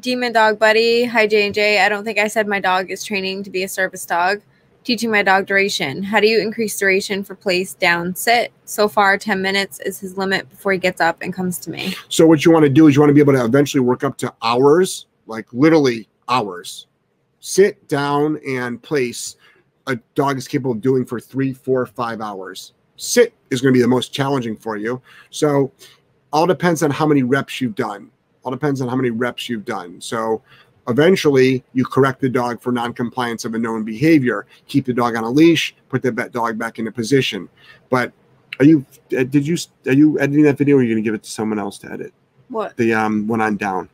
[0.00, 1.56] Demon dog buddy, hi J and.
[1.56, 4.42] I don't think I said my dog is training to be a service dog.
[4.82, 6.02] Teaching my dog duration.
[6.02, 8.52] How do you increase duration for place, down, sit?
[8.66, 11.94] So far, 10 minutes is his limit before he gets up and comes to me.
[12.08, 14.04] So what you want to do is you want to be able to eventually work
[14.04, 16.86] up to hours, like literally hours.
[17.40, 19.36] Sit down and place.
[19.88, 22.72] A dog is capable of doing for three, four, five hours.
[22.96, 25.00] Sit is going to be the most challenging for you.
[25.30, 25.72] So
[26.32, 28.10] all depends on how many reps you've done.
[28.46, 30.00] All depends on how many reps you've done.
[30.00, 30.40] So
[30.86, 34.46] eventually you correct the dog for non-compliance of a known behavior.
[34.68, 35.74] Keep the dog on a leash.
[35.88, 37.48] Put the vet dog back into position.
[37.90, 38.12] But
[38.60, 38.86] are you?
[39.18, 39.56] uh, Did you?
[39.88, 40.76] Are you editing that video?
[40.76, 42.14] or Are you going to give it to someone else to edit?
[42.48, 42.76] What?
[42.76, 43.88] the um one on down.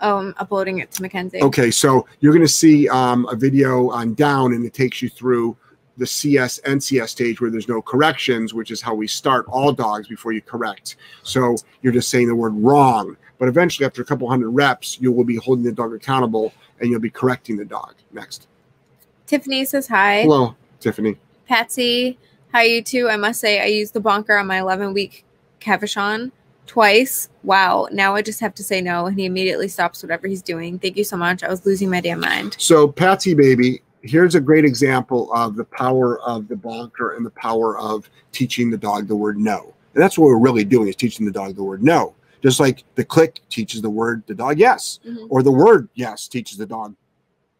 [0.00, 1.42] Oh, I'm uploading it to Mackenzie.
[1.42, 5.10] Okay, so you're going to see um, a video on down, and it takes you
[5.10, 5.56] through
[5.98, 10.06] the CS NCS stage where there's no corrections, which is how we start all dogs
[10.08, 10.96] before you correct.
[11.24, 15.12] So you're just saying the word wrong, but eventually, after a couple hundred reps, you
[15.12, 17.94] will be holding the dog accountable and you'll be correcting the dog.
[18.12, 18.48] Next.
[19.26, 20.22] Tiffany says hi.
[20.22, 21.16] Hello, Tiffany.
[21.46, 22.18] Patsy,
[22.52, 23.08] hi you too.
[23.08, 25.24] I must say I used the bonker on my 11 week
[25.60, 26.32] Cavachon
[26.66, 27.28] twice.
[27.42, 27.88] Wow.
[27.90, 30.78] Now I just have to say no, and he immediately stops whatever he's doing.
[30.78, 31.42] Thank you so much.
[31.42, 32.56] I was losing my damn mind.
[32.58, 37.30] So, Patsy baby, here's a great example of the power of the bonker and the
[37.30, 39.74] power of teaching the dog the word no.
[39.94, 42.14] And that's what we're really doing is teaching the dog the word no.
[42.42, 45.26] Just like the click teaches the word the dog yes, Mhm.
[45.28, 46.94] or the word yes teaches the dog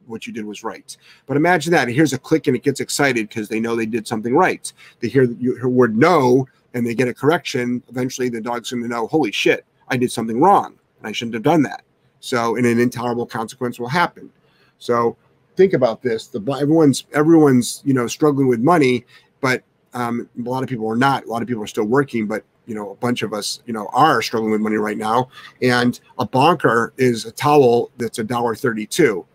[0.06, 0.96] what you did was right.
[1.26, 1.88] But imagine that.
[1.88, 4.72] Here's a click and it gets excited because they know they did something right.
[5.00, 7.82] They hear the word no and they get a correction.
[7.88, 11.34] Eventually, the dog's going to know, holy shit, I did something wrong and I shouldn't
[11.34, 11.82] have done that.
[12.20, 14.30] So, and an intolerable consequence will happen.
[14.78, 15.16] So,
[15.56, 16.26] think about this.
[16.28, 19.04] The everyone's everyone's you know struggling with money,
[19.40, 19.62] but
[19.94, 21.24] um, a lot of people are not.
[21.24, 23.72] A lot of people are still working, but you know a bunch of us you
[23.72, 25.28] know are struggling with money right now.
[25.62, 29.26] And a bonker is a towel that's a dollar thirty-two.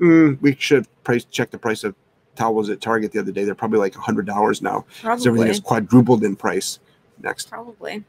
[0.00, 1.94] Mm, we should price check the price of
[2.34, 3.44] towels at Target the other day.
[3.44, 4.84] They're probably like a hundred dollars now.
[5.02, 5.50] 'cause everything Probably.
[5.50, 6.80] is quadrupled in price.
[7.22, 7.50] Next.
[7.50, 8.04] Probably.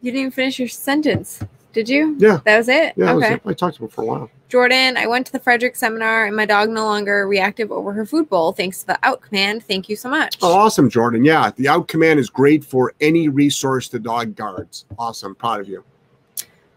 [0.00, 1.40] You didn't even finish your sentence,
[1.72, 2.16] did you?
[2.18, 2.40] Yeah.
[2.44, 2.94] That was it?
[2.96, 3.34] Yeah, okay.
[3.34, 3.42] it.
[3.44, 4.30] I talked to it for a while.
[4.48, 8.06] Jordan, I went to the Frederick seminar and my dog no longer reactive over her
[8.06, 9.64] food bowl thanks to the out command.
[9.64, 10.38] Thank you so much.
[10.40, 11.24] Oh, awesome, Jordan.
[11.24, 14.86] Yeah, the out command is great for any resource the dog guards.
[14.98, 15.34] Awesome.
[15.34, 15.84] Proud of you.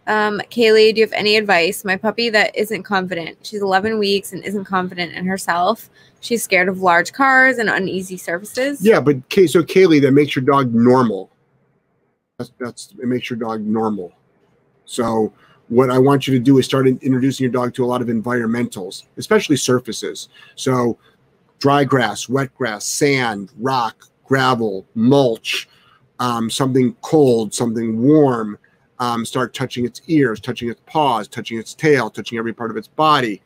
[0.08, 1.86] Um, Kaylee, do you have any advice?
[1.86, 3.38] My puppy that isn't confident.
[3.44, 5.90] She's 11 weeks and isn't confident in herself.
[6.20, 8.84] She's scared of large cars and uneasy surfaces.
[8.86, 11.32] Yeah, but Kay, so Kaylee, that makes your dog normal.
[12.38, 14.14] That's, that's it makes your dog normal.
[14.92, 15.34] So
[15.70, 18.10] what I want you to do is start introducing your dog to a lot of
[18.10, 20.28] environmentals, especially surfaces.
[20.56, 20.98] So
[21.60, 25.70] dry grass, wet grass, sand, rock, gravel, mulch,
[26.20, 28.58] um, something cold, something warm.
[29.00, 32.78] Um, start touching its ears, touching its paws, touching its tail, touching every part of
[32.78, 33.42] its body.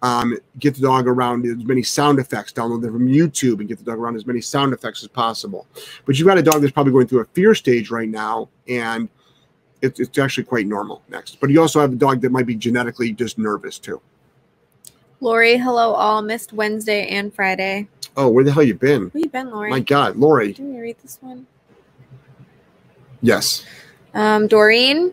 [0.00, 2.52] Um, get the dog around as many sound effects.
[2.52, 5.66] Download them from YouTube and get the dog around as many sound effects as possible.
[6.06, 9.10] But you've got a dog that's probably going through a fear stage right now, and
[9.84, 11.02] it's, it's actually quite normal.
[11.08, 14.00] Next, but you also have a dog that might be genetically just nervous too.
[15.20, 16.22] Lori, hello all.
[16.22, 17.88] Missed Wednesday and Friday.
[18.16, 19.08] Oh, where the hell you been?
[19.08, 19.70] Where you been, Lori?
[19.70, 20.52] My God, Lori.
[20.52, 21.46] Didn't we read this one?
[23.22, 23.64] Yes.
[24.12, 25.12] Um, Doreen,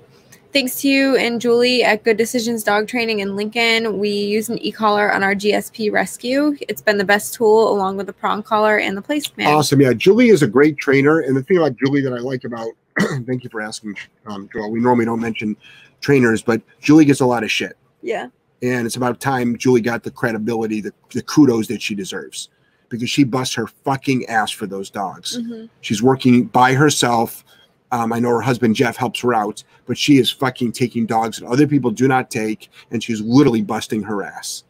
[0.54, 4.60] thanks to you and Julie at Good Decisions Dog Training in Lincoln, we use an
[4.60, 6.58] e-collar on our GSP rescue.
[6.68, 9.56] It's been the best tool along with the prong collar and the place command.
[9.56, 9.82] Awesome.
[9.82, 12.72] Yeah, Julie is a great trainer, and the thing about Julie that I like about
[13.26, 14.72] thank you for asking, um, Joel.
[14.72, 15.56] We normally don't mention
[16.02, 17.78] trainers, but Julie gets a lot of shit.
[18.02, 18.28] Yeah.
[18.64, 22.50] and it's about time Julie got the credibility, the, the kudos that she deserves
[22.90, 25.38] because she busts her fucking ass for those dogs.
[25.40, 25.70] Mhm.
[25.82, 27.44] She's working by herself.
[27.92, 31.38] Um, I know her husband Jeff helps her out, but she is fucking taking dogs
[31.38, 34.64] that other people do not take, and she's literally busting her ass.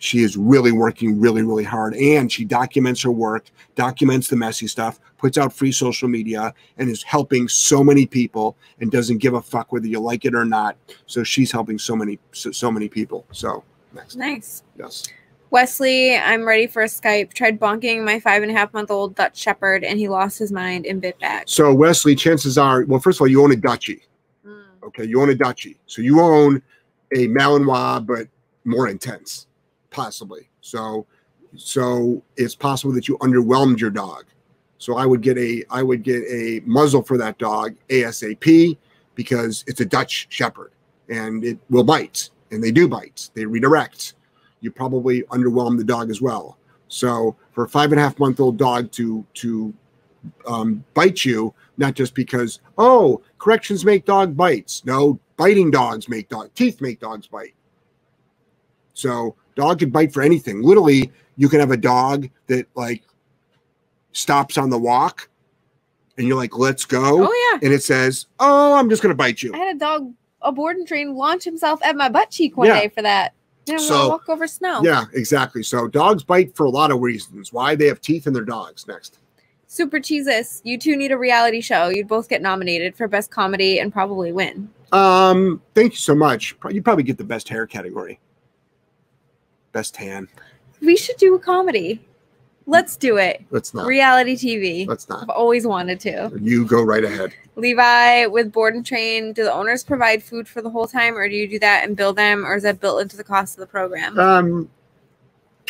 [0.00, 4.66] She is really working really, really hard, and she documents her work, documents the messy
[4.66, 9.34] stuff, puts out free social media, and is helping so many people, and doesn't give
[9.34, 10.76] a fuck whether you like it or not.
[11.04, 13.26] So she's helping so many, so, so many people.
[13.30, 14.62] So next, Nice.
[14.78, 15.04] yes.
[15.50, 17.34] Wesley, I'm ready for a Skype.
[17.34, 20.52] Tried bonking my five and a half month old Dutch Shepherd and he lost his
[20.52, 21.42] mind and bit back.
[21.46, 24.02] So Wesley, chances are, well, first of all, you own a Dutchie.
[24.46, 24.62] Mm.
[24.84, 25.76] Okay, you own a Dutchie.
[25.86, 26.62] So you own
[27.12, 28.28] a Malinois, but
[28.64, 29.48] more intense,
[29.90, 30.48] possibly.
[30.60, 31.06] So
[31.56, 34.26] so it's possible that you underwhelmed your dog.
[34.78, 38.78] So I would get a I would get a muzzle for that dog ASAP
[39.14, 40.72] because it's a Dutch Shepherd
[41.08, 43.30] and it will bite and they do bite.
[43.34, 44.14] They redirect.
[44.60, 46.58] You probably underwhelm the dog as well.
[46.88, 49.74] So for a five and a half month old dog to to
[50.46, 54.84] um, bite you, not just because oh corrections make dog bites.
[54.84, 57.54] No, biting dogs make dog teeth make dogs bite.
[58.94, 60.62] So dog could bite for anything.
[60.62, 63.02] Literally, you can have a dog that like
[64.12, 65.28] stops on the walk,
[66.18, 67.58] and you're like, "Let's go," Oh, yeah.
[67.62, 70.76] and it says, "Oh, I'm just gonna bite you." I had a dog, a board
[70.76, 72.80] and train, launch himself at my butt cheek one Yeah.
[72.80, 73.34] day for that.
[73.68, 74.80] Know, So- walk over snow.
[74.82, 75.62] Yeah, exactly.
[75.62, 77.52] So dogs bite for a lot of reasons.
[77.52, 78.86] Why they have teeth in their dogs.
[78.88, 79.18] Next.
[79.68, 81.88] Super Jesus, you two need a reality show.
[81.88, 84.70] You'd both get nominated for best comedy and probably win.
[84.90, 86.56] Um, thank you so much.
[86.70, 88.18] You probably get the best hair category.
[89.72, 90.28] Best tan.
[90.80, 92.04] We should do a comedy.
[92.66, 93.44] Let's do it.
[93.50, 93.86] Let's not.
[93.86, 94.86] Reality TV.
[94.86, 95.22] Let's not.
[95.22, 96.30] I've always wanted to.
[96.40, 97.34] You go right ahead.
[97.56, 101.28] Levi, with board and train, do the owners provide food for the whole time, or
[101.28, 103.60] do you do that and bill them, or is that built into the cost of
[103.60, 104.18] the program?
[104.18, 104.70] Um,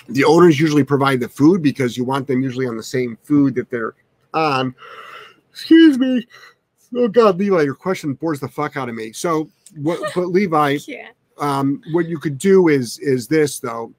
[0.09, 3.55] the owners usually provide the food because you want them usually on the same food
[3.55, 3.95] that they're
[4.35, 4.75] on.
[5.51, 6.27] Excuse me.
[6.95, 9.13] Oh God, Levi, your question bores the fuck out of me.
[9.13, 10.13] So, what?
[10.15, 11.09] But Levi, yeah.
[11.41, 13.93] Um, what you could do is is this though.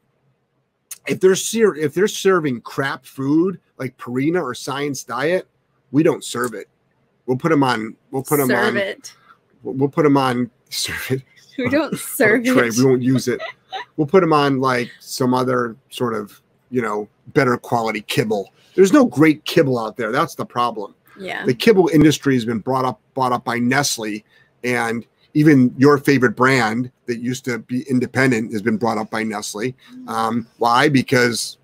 [1.07, 5.47] If they're ser- if they're serving crap food like Purina or Science Diet,
[5.91, 6.69] we don't serve it.
[7.25, 7.95] We'll put them on.
[8.11, 8.77] We'll put them serve on.
[8.77, 9.13] it.
[9.63, 10.49] We'll put them on.
[10.69, 11.23] Serve it.
[11.57, 12.77] We don't serve it.
[12.77, 13.41] We won't use it.
[13.97, 18.53] We'll put them on like some other sort of you know better quality kibble.
[18.75, 20.11] There's no great kibble out there.
[20.11, 20.95] That's the problem.
[21.19, 21.45] Yeah.
[21.45, 24.23] The kibble industry has been brought up bought up by Nestle,
[24.63, 29.23] and even your favorite brand that used to be independent has been brought up by
[29.23, 29.73] Nestle.
[30.07, 30.89] Um, why?
[30.89, 31.57] Because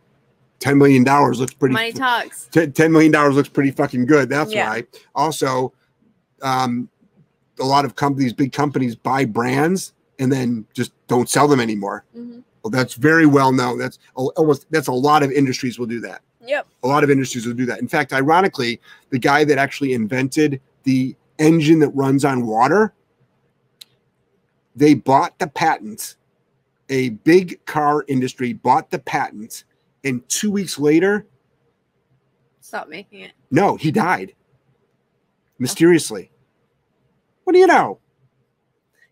[0.60, 1.74] ten million dollars looks pretty.
[1.74, 2.46] Money talks.
[2.52, 4.30] T- $10 million looks pretty fucking good.
[4.30, 4.70] That's Yeah.
[4.70, 4.84] why.
[5.16, 5.74] Also,
[6.42, 6.90] um,
[7.60, 12.06] a lot of companies, big companies, buy brands and then just don't sell them anymore.
[12.18, 12.44] Mhm.
[12.64, 13.78] Well, that's very well known.
[13.78, 16.22] That's almost that's a lot of industries will do that.
[16.46, 16.68] Yep.
[16.84, 17.80] A lot of industries will do that.
[17.80, 22.94] In fact, ironically, the guy that actually invented the engine that runs on water,
[24.78, 26.16] they bought the patent.
[26.90, 29.66] A big car industry bought the patent,
[30.06, 31.26] and two weeks later,
[32.62, 33.32] Stop making it.
[33.52, 34.34] no, he died
[35.60, 36.32] mysteriously.
[37.44, 38.00] What do you know?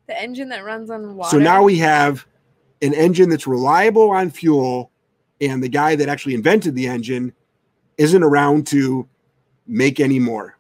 [0.08, 1.32] The engine that runs on water.
[1.32, 2.26] So now we have
[2.82, 4.92] an engine that's reliable on fuel,
[5.42, 7.34] and the guy that actually invented the engine
[7.98, 9.08] isn't around to
[9.68, 10.58] make any more.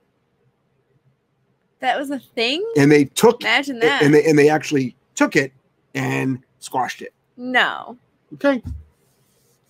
[1.79, 2.65] that was a thing.
[2.77, 4.01] And they took Imagine that.
[4.01, 5.51] and they and they actually took it
[5.93, 7.13] and squashed it.
[7.37, 7.97] no.
[8.35, 8.61] Okay,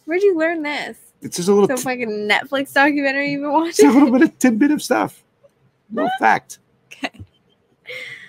[0.05, 0.97] Where'd you learn this?
[1.21, 4.37] it's just a little, Some fucking Netflix documentary you've been it's a little bit of
[4.39, 5.23] tidbit of stuff.
[5.91, 6.57] No fact.
[6.91, 7.21] Okay.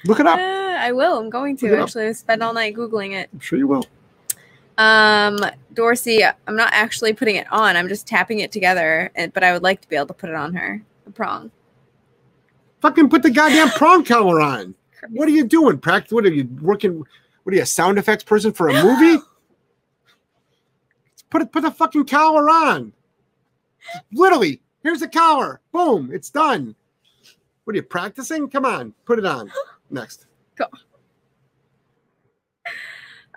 [0.04, 0.38] Look it Uh, up.
[0.38, 1.18] I will.
[1.18, 2.06] I'm going to actually.
[2.08, 3.30] I spent all night googling it.
[3.32, 3.86] I'm sure you will.
[4.76, 5.38] Um,
[5.72, 7.76] Dorsey, I'm not actually putting it on.
[7.76, 9.10] I'm just tapping it together.
[9.14, 10.82] And, but I would like to be able to put it on her.
[11.06, 11.50] The prong.
[12.82, 14.74] Fucking put the goddamn prong collar on.
[15.10, 15.78] What are you doing?
[15.78, 16.12] Practice?
[16.12, 17.04] What are you working?
[17.42, 19.22] What are you, a sound effects person for a movie?
[21.30, 22.92] put it, put the fucking collar on.
[24.12, 25.60] Literally, here's the collar.
[25.72, 26.74] Boom, it's done.
[27.64, 28.48] What are you practicing?
[28.48, 29.50] Come on, put it on.
[29.90, 30.26] Next.
[30.56, 30.66] Go.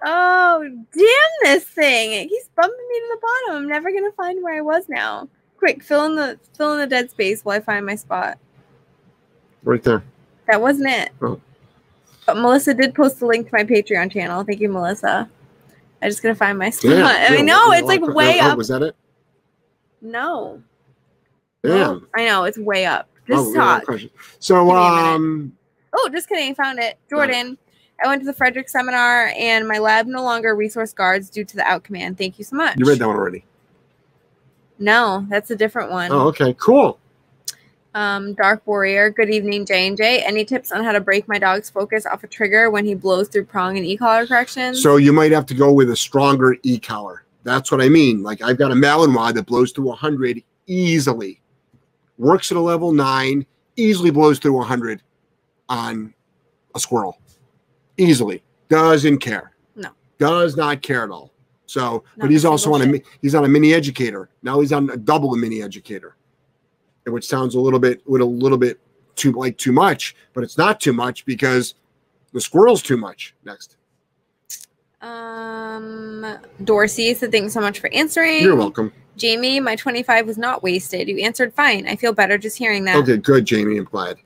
[0.05, 2.29] Oh, damn this thing.
[2.29, 3.63] He's bumping me to the bottom.
[3.63, 5.27] I'm never gonna find where I was now.
[5.57, 8.37] Quick, fill in the fill in the dead space while I find my spot.
[9.63, 10.03] Right there.
[10.47, 11.11] That wasn't it.
[11.21, 11.41] Oh.
[12.29, 14.43] But Melissa did post a link to my Patreon channel.
[14.43, 15.27] Thank you, Melissa.
[15.99, 16.93] I just gonna find my spot.
[16.93, 18.57] I mean, no, it's like way oh, up.
[18.59, 18.95] Was that it?
[19.99, 20.61] No.
[21.63, 22.07] Damn.
[22.15, 23.09] I know it's way up.
[23.27, 23.83] Just Oh, talk.
[24.37, 25.15] So, Give me a minute.
[25.15, 25.57] um,
[25.97, 26.53] Oh, just kidding.
[26.53, 26.99] Found it.
[27.09, 27.57] Jordan.
[28.05, 31.55] I went to the Frederick seminar and my lab no longer resource guards due to
[31.55, 32.19] the out command.
[32.19, 32.77] Thank you so much.
[32.77, 33.43] you read that one already.
[34.77, 36.11] No, that's a different one.
[36.11, 36.99] Oh, okay, cool.
[37.95, 39.09] Um, Dark Warrior.
[39.09, 40.23] Good evening, J and J.
[40.23, 43.27] Any tips on how to break my dog's focus off a trigger when he blows
[43.27, 44.81] through prong and e-collar corrections?
[44.83, 47.25] So you might have to go with a stronger e collar.
[47.43, 48.21] That's what I mean.
[48.21, 51.41] Like I've got a Malinois that blows through 100 easily,
[52.17, 55.01] works at a level nine, easily blows through 100
[55.67, 56.13] on
[56.75, 57.19] a squirrel,
[57.97, 58.43] easily.
[58.67, 59.53] Doesn't care.
[59.75, 59.89] No.
[60.19, 61.31] does not care at all.
[61.65, 64.29] So, Not but he's also on a he's on a mini educator.
[64.43, 66.15] Now he's on a double mini educator,
[67.11, 68.79] which sounds a little bit with a little bit
[69.15, 71.75] too like too much, but it's not too much because
[72.33, 73.35] the squirrel's too much.
[73.43, 73.75] Next.
[75.01, 78.41] Um, Dorsey said, thanks so much for answering.
[78.41, 78.91] You're welcome.
[79.15, 81.07] Jamie, my 25 was not wasted.
[81.07, 81.87] You answered fine.
[81.87, 82.95] I feel better just hearing that.
[82.97, 83.77] Okay, good, Jamie.
[83.77, 84.17] I'm glad.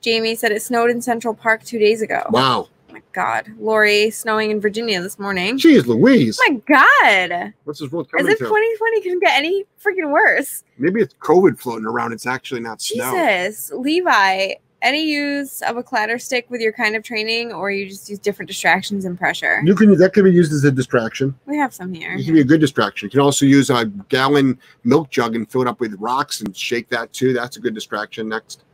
[0.00, 2.22] Jamie said it snowed in Central Park two days ago.
[2.30, 2.68] Wow.
[3.12, 3.52] God.
[3.58, 5.58] Lori, snowing in Virginia this morning.
[5.58, 6.38] Jeez Louise.
[6.40, 7.52] Oh my God.
[7.64, 8.44] What's this world As coming if to?
[8.44, 10.64] 2020 couldn't get any freaking worse.
[10.78, 12.12] Maybe it's COVID floating around.
[12.12, 13.12] It's actually not snow.
[13.12, 13.70] Jesus.
[13.72, 18.10] Levi, any use of a clatter stick with your kind of training, or you just
[18.10, 19.62] use different distractions and pressure?
[19.64, 21.34] You can that could be used as a distraction.
[21.46, 22.14] We have some here.
[22.14, 23.06] It can be a good distraction.
[23.06, 26.54] You can also use a gallon milk jug and fill it up with rocks and
[26.56, 27.32] shake that too.
[27.32, 28.28] That's a good distraction.
[28.28, 28.64] Next.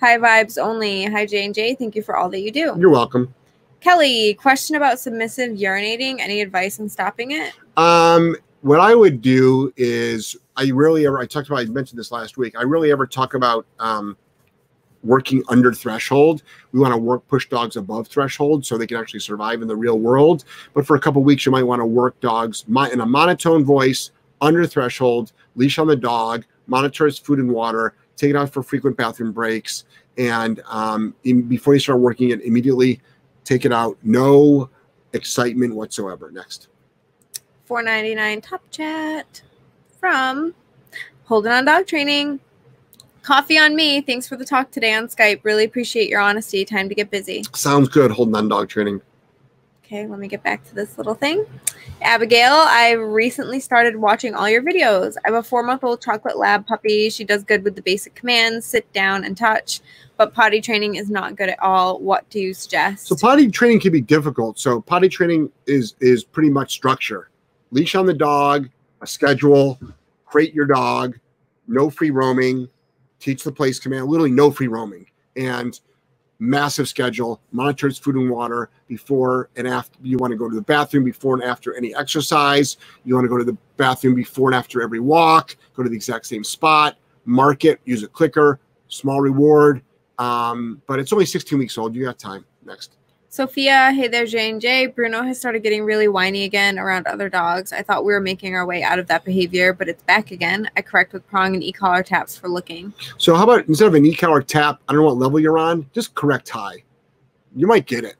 [0.00, 1.04] High vibes only.
[1.06, 1.74] Hi, J and J.
[1.74, 2.76] Thank you for all that you do.
[2.78, 3.34] You're welcome.
[3.80, 6.20] Kelly, question about submissive urinating.
[6.20, 7.52] Any advice on stopping it?
[7.76, 12.10] Um, what I would do is I really ever I talked about I mentioned this
[12.10, 12.56] last week.
[12.58, 14.16] I really ever talk about um,
[15.04, 16.42] working under threshold.
[16.72, 19.76] We want to work push dogs above threshold so they can actually survive in the
[19.76, 20.44] real world.
[20.74, 24.10] But for a couple weeks, you might want to work dogs in a monotone voice
[24.40, 28.62] under threshold, leash on the dog, monitor its food and water, take it out for
[28.62, 29.84] frequent bathroom breaks,
[30.18, 33.00] and um, in, before you start working it, immediately
[33.46, 33.96] take it out.
[34.02, 34.68] No
[35.12, 36.30] excitement whatsoever.
[36.30, 36.68] Next.
[37.64, 39.42] 499 top chat
[39.98, 40.54] from
[41.24, 42.40] Holding on Dog Training.
[43.22, 44.00] Coffee on me.
[44.02, 45.40] Thanks for the talk today on Skype.
[45.42, 46.64] Really appreciate your honesty.
[46.64, 47.44] Time to get busy.
[47.54, 48.12] Sounds good.
[48.12, 49.00] Holding on dog training.
[49.82, 51.44] Okay, let me get back to this little thing.
[52.02, 55.16] Abigail, I recently started watching all your videos.
[55.24, 57.10] I have a four month old chocolate lab puppy.
[57.10, 59.80] She does good with the basic commands sit down and touch,
[60.16, 62.00] but potty training is not good at all.
[62.00, 63.06] What do you suggest?
[63.06, 64.58] So potty training can be difficult.
[64.58, 67.30] So potty training is is pretty much structure.
[67.70, 68.68] Leash on the dog,
[69.02, 69.78] a schedule,
[70.24, 71.18] crate your dog,
[71.66, 72.68] no free roaming,
[73.18, 75.06] teach the place command, literally no free roaming.
[75.36, 75.78] And
[76.38, 79.98] massive schedule, monitors food and water before and after.
[80.02, 82.76] You want to go to the bathroom before and after any exercise.
[83.04, 85.56] You want to go to the bathroom before and after every walk.
[85.74, 86.96] Go to the exact same spot.
[87.24, 87.80] Mark it.
[87.84, 88.60] Use a clicker.
[88.88, 89.82] Small reward.
[90.18, 91.94] Um, but it's only 16 weeks old.
[91.94, 92.44] You got time.
[92.64, 92.96] Next.
[93.36, 94.86] Sophia, hey there, J and J.
[94.86, 97.70] Bruno has started getting really whiny again around other dogs.
[97.70, 100.70] I thought we were making our way out of that behavior, but it's back again.
[100.74, 102.94] I correct with prong and e-collar taps for looking.
[103.18, 105.86] So how about instead of an e-collar tap, I don't know what level you're on,
[105.92, 106.82] just correct high.
[107.54, 108.16] You might get it.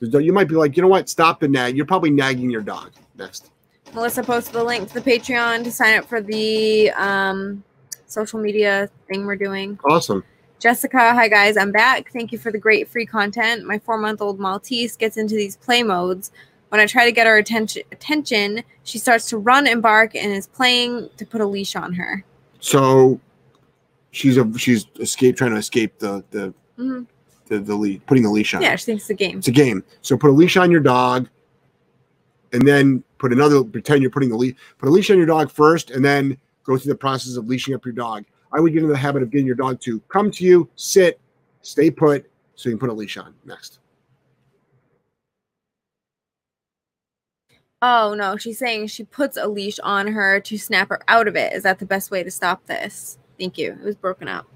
[0.00, 1.08] You might be like, you know what?
[1.08, 1.76] Stop the nag.
[1.76, 2.90] You're probably nagging your dog.
[3.16, 3.52] Next.
[3.94, 7.62] Melissa posted the link to the Patreon to sign up for the um,
[8.06, 9.78] social media thing we're doing.
[9.84, 10.24] Awesome.
[10.62, 12.12] Jessica, hi guys, I'm back.
[12.12, 13.66] Thank you for the great free content.
[13.66, 16.30] My four month old Maltese gets into these play modes.
[16.68, 20.30] When I try to get her attention, attention, she starts to run and bark and
[20.30, 22.24] is playing to put a leash on her.
[22.60, 23.18] So
[24.12, 27.02] she's a she's escape trying to escape the the mm-hmm.
[27.48, 28.62] the, the lead putting the leash on.
[28.62, 29.38] Yeah, she thinks it's a game.
[29.38, 29.82] It's a game.
[30.02, 31.28] So put a leash on your dog,
[32.52, 35.50] and then put another pretend you're putting the leash put a leash on your dog
[35.50, 38.24] first, and then go through the process of leashing up your dog.
[38.52, 41.18] I would get into the habit of getting your dog to come to you, sit,
[41.62, 43.34] stay put, so you can put a leash on.
[43.44, 43.78] Next.
[47.80, 51.34] Oh no, she's saying she puts a leash on her to snap her out of
[51.34, 51.52] it.
[51.52, 53.18] Is that the best way to stop this?
[53.38, 53.72] Thank you.
[53.72, 54.46] It was broken up.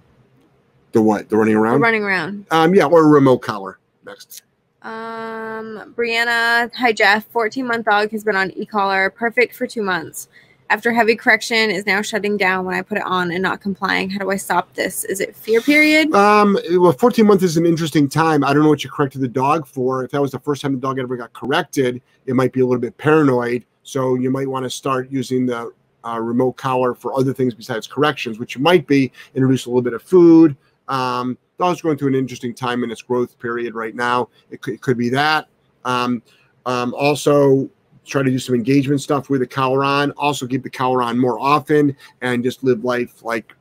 [0.93, 1.29] The what?
[1.29, 1.75] The running around?
[1.75, 2.47] The running around.
[2.51, 3.79] Um, yeah, or a remote collar.
[4.05, 4.43] Next.
[4.83, 7.27] Um, Brianna, hi Jeff.
[7.33, 10.29] 14 month dog has been on e collar, perfect for two months
[10.71, 14.11] after heavy correction is now shutting down when I put it on and not complying.
[14.11, 15.05] How do I stop this?
[15.05, 16.13] Is it fear period?
[16.15, 18.45] Um, well, 14 months is an interesting time.
[18.45, 20.05] I don't know what you corrected the dog for.
[20.05, 22.67] If that was the first time the dog ever got corrected, it might be a
[22.67, 23.65] little bit paranoid.
[23.83, 25.73] So you might want to start using the
[26.05, 29.93] uh, remote collar for other things besides corrections, which might be introduce a little bit
[29.93, 30.57] of food.
[30.89, 34.29] Um, dog's going through an interesting time in its growth period right now.
[34.51, 35.49] It could, it could be that.
[35.85, 36.23] Um,
[36.67, 37.71] um, also,
[38.07, 40.13] try to do some engagement stuff with the collar on.
[40.13, 43.55] Also, keep the collar on more often and just live life like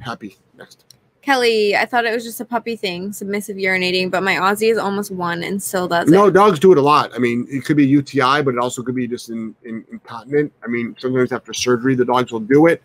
[0.00, 0.36] happy.
[0.56, 0.84] Next.
[1.22, 4.78] Kelly, I thought it was just a puppy thing, submissive urinating, but my Aussie is
[4.78, 6.30] almost one and still does no, it.
[6.30, 7.10] dogs do it a lot.
[7.14, 10.52] I mean, it could be UTI, but it also could be just in, in, incontinent.
[10.64, 12.82] I mean, sometimes after surgery, the dogs will do it.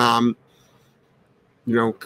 [0.00, 0.36] Um,
[1.66, 1.96] you know,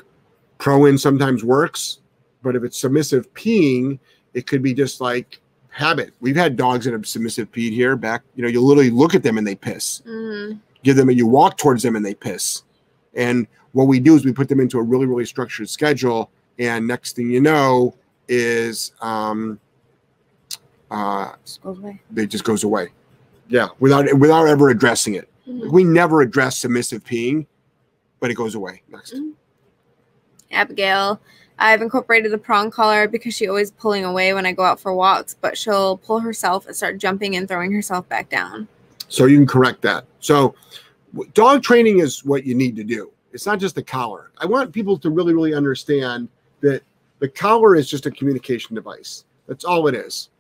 [0.58, 2.00] Proin sometimes works,
[2.42, 3.98] but if it's submissive peeing,
[4.34, 5.40] it could be just like
[5.78, 6.12] habit.
[6.20, 8.22] We've had dogs that have submissive peed here back.
[8.34, 10.02] You know, you literally look at them and they piss.
[10.04, 10.58] Mm-hmm.
[10.82, 12.64] Give them and you walk towards them and they piss.
[13.14, 16.30] And what we do is we put them into a really, really structured schedule.
[16.58, 17.94] And next thing you know
[18.26, 19.58] is um
[20.90, 22.00] uh just goes away.
[22.16, 22.88] It just goes away.
[23.48, 25.28] Yeah, without without ever addressing it.
[25.48, 25.70] Mm-hmm.
[25.70, 27.46] We never address submissive peeing,
[28.18, 28.82] but it goes away.
[28.88, 29.14] Next.
[29.14, 29.30] Mm-hmm.
[30.50, 31.20] Abigail.
[31.58, 34.94] I've incorporated the prong collar because she's always pulling away when I go out for
[34.94, 38.68] walks, but she'll pull herself and start jumping and throwing herself back down.
[39.08, 40.04] So you can correct that.
[40.20, 40.54] So
[41.34, 43.10] dog training is what you need to do.
[43.32, 44.30] It's not just the collar.
[44.38, 46.28] I want people to really, really understand
[46.60, 46.82] that
[47.18, 49.24] the collar is just a communication device.
[49.46, 50.30] That's all it is.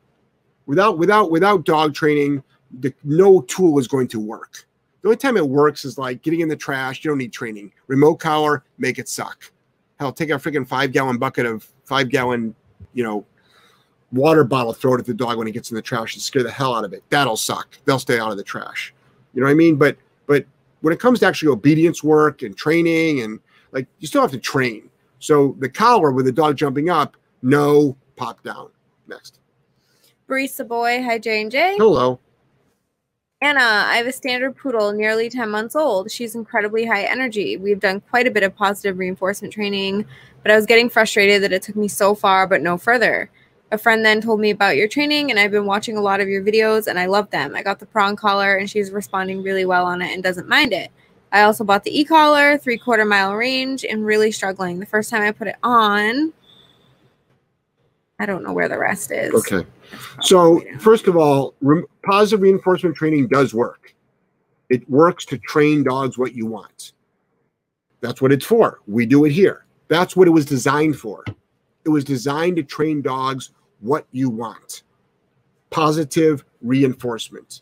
[0.66, 2.42] Without without without dog training,
[2.80, 4.66] the, no tool is going to work.
[5.00, 7.04] The only time it works is like getting in the trash.
[7.04, 7.72] You don't need training.
[7.86, 9.50] Remote collar, make it suck.
[9.98, 12.54] Hell, take a freaking five gallon bucket of five gallon,
[12.94, 13.24] you know,
[14.12, 16.42] water bottle, throw it at the dog when he gets in the trash and scare
[16.42, 17.02] the hell out of it.
[17.10, 17.78] That'll suck.
[17.84, 18.94] They'll stay out of the trash.
[19.34, 19.76] You know what I mean?
[19.76, 19.96] But
[20.26, 20.46] but
[20.80, 23.40] when it comes to actually obedience work and training and
[23.72, 24.88] like you still have to train.
[25.18, 28.70] So the collar with the dog jumping up, no pop down.
[29.08, 29.40] Next.
[30.28, 31.76] Barista boy, hi J and J.
[31.76, 32.20] Hello.
[33.40, 36.10] Anna, I have a standard poodle, nearly 10 months old.
[36.10, 37.56] She's incredibly high energy.
[37.56, 40.06] We've done quite a bit of positive reinforcement training,
[40.42, 43.30] but I was getting frustrated that it took me so far but no further.
[43.70, 46.28] A friend then told me about your training, and I've been watching a lot of
[46.28, 47.54] your videos, and I love them.
[47.54, 50.72] I got the prong collar, and she's responding really well on it and doesn't mind
[50.72, 50.90] it.
[51.30, 54.80] I also bought the e collar, three quarter mile range, and really struggling.
[54.80, 56.32] The first time I put it on,
[58.18, 59.32] I don't know where the rest is.
[59.32, 59.64] Okay.
[60.22, 63.94] So, first of all, re- positive reinforcement training does work.
[64.70, 66.92] It works to train dogs what you want.
[68.00, 68.80] That's what it's for.
[68.86, 69.66] We do it here.
[69.88, 71.24] That's what it was designed for.
[71.84, 73.50] It was designed to train dogs
[73.80, 74.82] what you want.
[75.70, 77.60] positive reinforcement.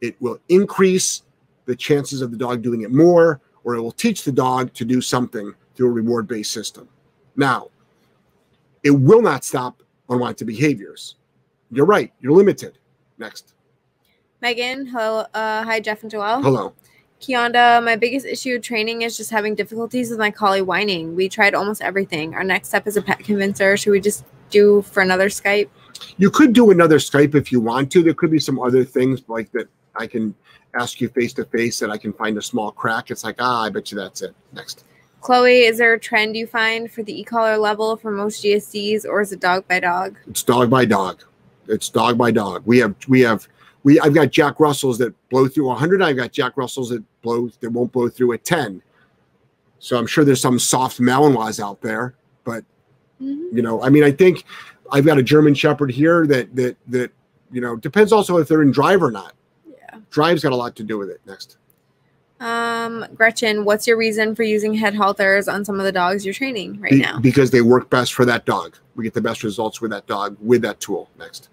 [0.00, 1.22] It will increase
[1.66, 4.84] the chances of the dog doing it more, or it will teach the dog to
[4.84, 6.88] do something through a reward based system.
[7.36, 7.68] Now,
[8.82, 11.16] it will not stop unwanted behaviors.
[11.70, 12.78] You're right, you're limited.
[13.18, 13.54] Next.
[14.40, 15.26] Megan, hello.
[15.32, 16.42] Uh, hi, Jeff and Joelle.
[16.42, 16.74] Hello.
[17.20, 21.16] Kionda, my biggest issue with training is just having difficulties with my collie whining.
[21.16, 22.34] We tried almost everything.
[22.34, 23.76] Our next step is a pet convincer.
[23.76, 25.68] Should we just do for another Skype?
[26.18, 28.02] You could do another Skype if you want to.
[28.02, 30.34] There could be some other things like that I can
[30.78, 33.10] ask you face to face that I can find a small crack.
[33.10, 34.34] It's like, ah, I bet you that's it.
[34.52, 34.84] Next.
[35.24, 39.22] Chloe, is there a trend you find for the e-collar level for most GSDs or
[39.22, 40.16] is it dog by dog?
[40.28, 41.24] It's dog by dog.
[41.66, 42.62] It's dog by dog.
[42.66, 43.48] We have we have
[43.84, 46.02] we I've got Jack Russells that blow through 100.
[46.02, 48.82] I've got Jack Russells that blow that won't blow through at 10.
[49.78, 52.14] So I'm sure there's some soft Malinois out there,
[52.44, 52.64] but
[53.22, 53.56] Mm-hmm.
[53.56, 54.44] you know, I mean, I think
[54.90, 57.12] I've got a German Shepherd here that that that
[57.52, 59.34] you know depends also if they're in drive or not.
[59.66, 60.00] Yeah.
[60.10, 61.20] Drive's got a lot to do with it.
[61.26, 61.56] Next.
[62.40, 66.34] Um, Gretchen, what's your reason for using head halters on some of the dogs you're
[66.34, 67.18] training right Be- now?
[67.20, 68.76] because they work best for that dog.
[68.96, 71.08] We get the best results with that dog with that tool.
[71.18, 71.48] Next.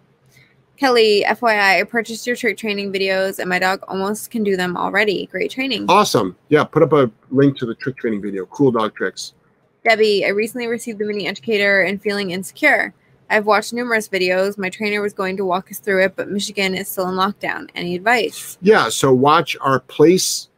[0.78, 4.76] Kelly, FYI, I purchased your trick training videos and my dog almost can do them
[4.76, 5.28] already.
[5.28, 5.86] Great training.
[5.88, 6.36] Awesome.
[6.50, 8.48] Yeah, put up a link to the trick training video.
[8.48, 9.34] Cool dog tricks.
[9.84, 12.94] Debbie, I recently received the mini educator and feeling insecure.
[13.30, 14.58] I've watched numerous videos.
[14.58, 17.70] My trainer was going to walk us through it, but Michigan is still in lockdown.
[17.76, 18.58] Any advice?
[18.62, 20.50] Yeah, so watch our place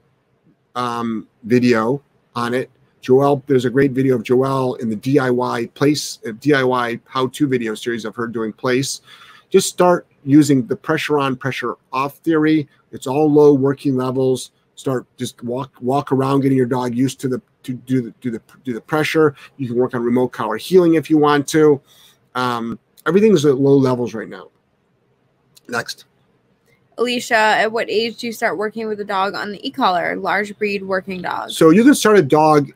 [0.75, 2.01] um, video
[2.35, 2.69] on it.
[3.01, 7.75] Joelle, there's a great video of Joelle in the DIY place uh, DIY how-to video
[7.75, 9.01] series of her doing place.
[9.49, 12.67] Just start using the pressure on, pressure off theory.
[12.91, 14.51] It's all low working levels.
[14.75, 18.31] Start just walk walk around, getting your dog used to the to do the do
[18.31, 19.35] the do the pressure.
[19.57, 21.79] You can work on remote collar heeling if you want to.
[22.35, 24.49] Um, everything's at low levels right now.
[25.67, 26.05] Next.
[26.97, 30.15] Alicia, at what age do you start working with a dog on the e-collar?
[30.15, 31.51] Large breed working dog.
[31.51, 32.71] So you can start a dog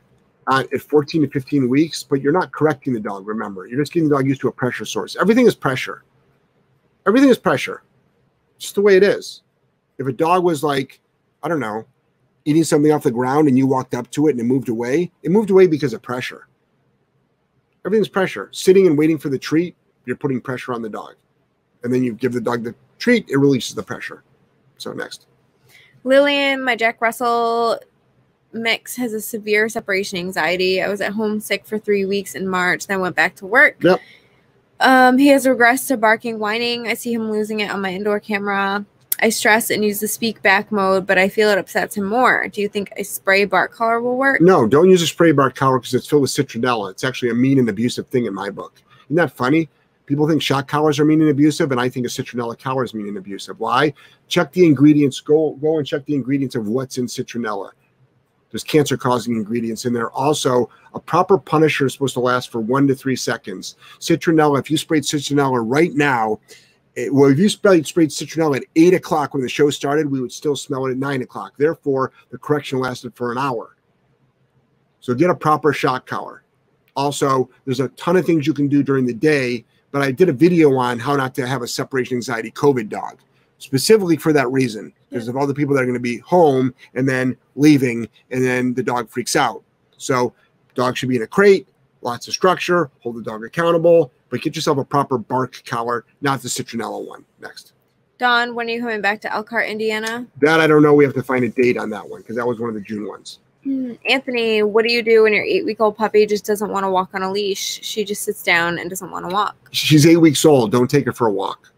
[0.48, 3.26] uh, at 14 to 15 weeks, but you're not correcting the dog.
[3.26, 5.16] Remember, you're just getting the dog used to a pressure source.
[5.20, 6.02] Everything is pressure.
[7.06, 7.82] Everything is pressure.
[8.58, 9.42] Just the way it is.
[9.98, 11.00] If a dog was like,
[11.42, 11.86] I don't know,
[12.44, 15.12] eating something off the ground and you walked up to it and it moved away,
[15.22, 16.48] it moved away because of pressure.
[17.84, 18.48] Everything's pressure.
[18.52, 21.14] Sitting and waiting for the treat, you're putting pressure on the dog.
[21.84, 24.22] And then you give the dog the treat, it releases the pressure.
[24.76, 25.26] So next.
[26.04, 27.80] Lillian, my Jack Russell
[28.52, 30.82] mix has a severe separation anxiety.
[30.82, 33.82] I was at home sick for three weeks in March, then went back to work.
[33.82, 34.00] Yep.
[34.80, 36.86] Um, he has regressed to barking, whining.
[36.86, 38.84] I see him losing it on my indoor camera.
[39.20, 42.46] I stress and use the speak back mode, but I feel it upsets him more.
[42.46, 44.40] Do you think a spray bark collar will work?
[44.40, 46.92] No, don't use a spray bark collar because it's filled with citronella.
[46.92, 48.80] It's actually a mean and abusive thing in my book.
[49.06, 49.68] Isn't that funny?
[50.08, 52.94] People think shock collars are mean and abusive, and I think a citronella collar is
[52.94, 53.60] mean and abusive.
[53.60, 53.92] Why?
[54.26, 55.20] Check the ingredients.
[55.20, 57.72] Go go and check the ingredients of what's in citronella.
[58.50, 60.10] There's cancer causing ingredients in there.
[60.12, 63.76] Also, a proper punisher is supposed to last for one to three seconds.
[64.00, 66.40] Citronella, if you sprayed citronella right now,
[66.94, 70.22] it, well, if you sprayed, sprayed citronella at eight o'clock when the show started, we
[70.22, 71.52] would still smell it at nine o'clock.
[71.58, 73.76] Therefore, the correction lasted for an hour.
[75.00, 76.44] So get a proper shock collar.
[76.96, 80.28] Also, there's a ton of things you can do during the day, but I did
[80.28, 83.18] a video on how not to have a separation anxiety COVID dog,
[83.58, 86.74] specifically for that reason, because of all the people that are going to be home
[86.94, 89.62] and then leaving, and then the dog freaks out.
[89.96, 90.32] So,
[90.74, 91.68] dog should be in a crate,
[92.02, 96.42] lots of structure, hold the dog accountable, but get yourself a proper bark collar, not
[96.42, 97.24] the citronella one.
[97.40, 97.72] Next.
[98.18, 100.26] Don, when are you coming back to Elkhart, Indiana?
[100.40, 100.92] That I don't know.
[100.92, 102.80] We have to find a date on that one because that was one of the
[102.80, 103.38] June ones.
[103.68, 106.84] Hmm, Anthony, what do you do when your eight week old puppy just doesn't want
[106.84, 107.80] to walk on a leash?
[107.82, 109.56] She just sits down and doesn't want to walk.
[109.72, 110.72] She's eight weeks old.
[110.72, 111.70] Don't take her for a walk.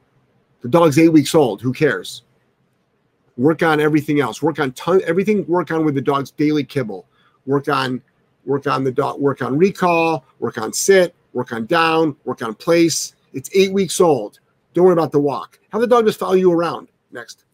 [0.61, 1.61] The dog's eight weeks old.
[1.61, 2.23] Who cares?
[3.37, 4.41] Work on everything else.
[4.41, 5.45] Work on ton, everything.
[5.49, 7.09] Work on with the dog's daily kibble.
[7.45, 8.01] Work on,
[8.45, 9.19] work on the dog.
[9.19, 10.25] Work on recall.
[10.39, 11.13] Work on sit.
[11.33, 12.15] Work on down.
[12.25, 13.17] Work on place.
[13.33, 14.39] It's eight weeks old.
[14.75, 15.59] Don't worry about the walk.
[15.73, 16.87] Have the dog just follow you around.
[17.11, 17.47] Next.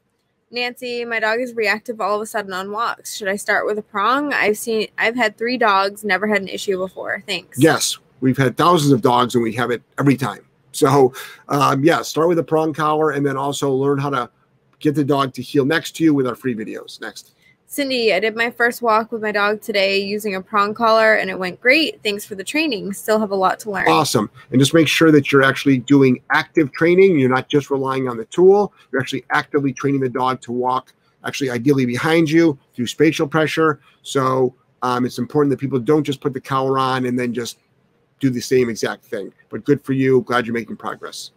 [0.50, 3.16] Nancy, my dog is reactive all of a sudden on walks.
[3.16, 4.32] Should I start with a prong?
[4.32, 7.22] I've seen I've had three dogs, never had an issue before.
[7.26, 7.58] Thanks.
[7.58, 10.46] Yes, we've had thousands of dogs and we have it every time.
[10.72, 11.12] So,
[11.48, 14.30] um, yeah, start with a prong collar and then also learn how to
[14.78, 17.00] get the dog to heel next to you with our free videos.
[17.00, 17.32] Next.
[17.68, 21.28] Cindy, I did my first walk with my dog today using a prong collar and
[21.28, 22.00] it went great.
[22.02, 22.92] Thanks for the training.
[22.92, 23.88] Still have a lot to learn.
[23.88, 24.30] Awesome.
[24.50, 27.18] And just make sure that you're actually doing active training.
[27.18, 30.94] You're not just relying on the tool, you're actually actively training the dog to walk,
[31.24, 33.80] actually, ideally behind you through spatial pressure.
[34.02, 37.58] So, um, it's important that people don't just put the collar on and then just
[38.20, 39.32] do the same exact thing.
[39.50, 40.20] But good for you.
[40.22, 41.32] Glad you're making progress.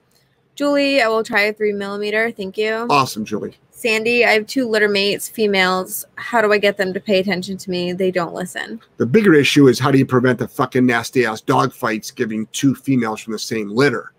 [0.55, 2.31] Julie, I will try a three millimeter.
[2.31, 2.85] Thank you.
[2.89, 3.57] Awesome, Julie.
[3.79, 6.05] Sandy, I have two litter mates, females.
[6.15, 7.93] How do I get them to pay attention to me?
[7.93, 8.81] They don't listen.
[8.97, 12.45] The bigger issue is how do you prevent the fucking nasty ass dog fights giving
[12.47, 14.11] two females from the same litter?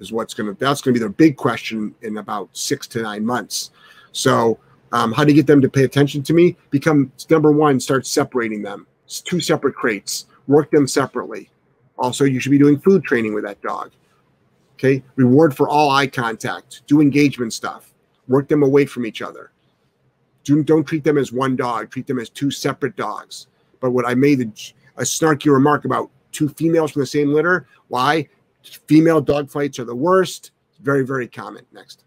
[0.00, 3.70] Is what's gonna that's gonna be the big question in about six to nine months.
[4.10, 4.58] So
[4.90, 6.56] um, how do you get them to pay attention to me?
[6.70, 8.88] Become number one, start separating them.
[9.04, 10.26] It's two separate crates.
[10.48, 11.48] Work them separately.
[11.96, 13.92] Also, you should be doing food training with that dog.
[14.74, 15.04] Okay.
[15.14, 16.82] Reward for all eye contact.
[16.88, 17.89] Do engagement stuff.
[18.30, 19.50] Work them away from each other.
[20.44, 21.90] Do, don't treat them as one dog.
[21.90, 23.48] Treat them as two separate dogs.
[23.80, 27.66] But what I made a, a snarky remark about two females from the same litter.
[27.88, 28.28] Why?
[28.62, 30.52] Female dog fights are the worst.
[30.80, 31.66] Very, very common.
[31.72, 32.04] Next.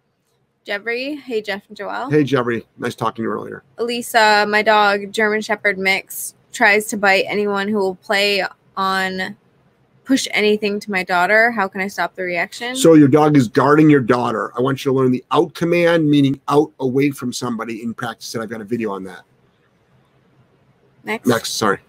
[0.64, 1.18] Jeffrey.
[1.18, 2.10] Hey, Jeff and Joelle.
[2.10, 2.66] Hey, Jeffrey.
[2.78, 3.64] Nice talking to you earlier.
[3.78, 8.46] Elisa, my dog, German Shepherd mix, tries to bite anyone who will play
[8.78, 9.36] on
[10.06, 11.52] push anything to my daughter.
[11.52, 12.76] How can I stop the reaction?
[12.76, 14.52] So your dog is guarding your daughter.
[14.58, 18.34] I want you to learn the out command, meaning out away from somebody in practice.
[18.34, 19.22] And I've got a video on that.
[21.04, 21.28] Next.
[21.28, 21.80] Next, sorry.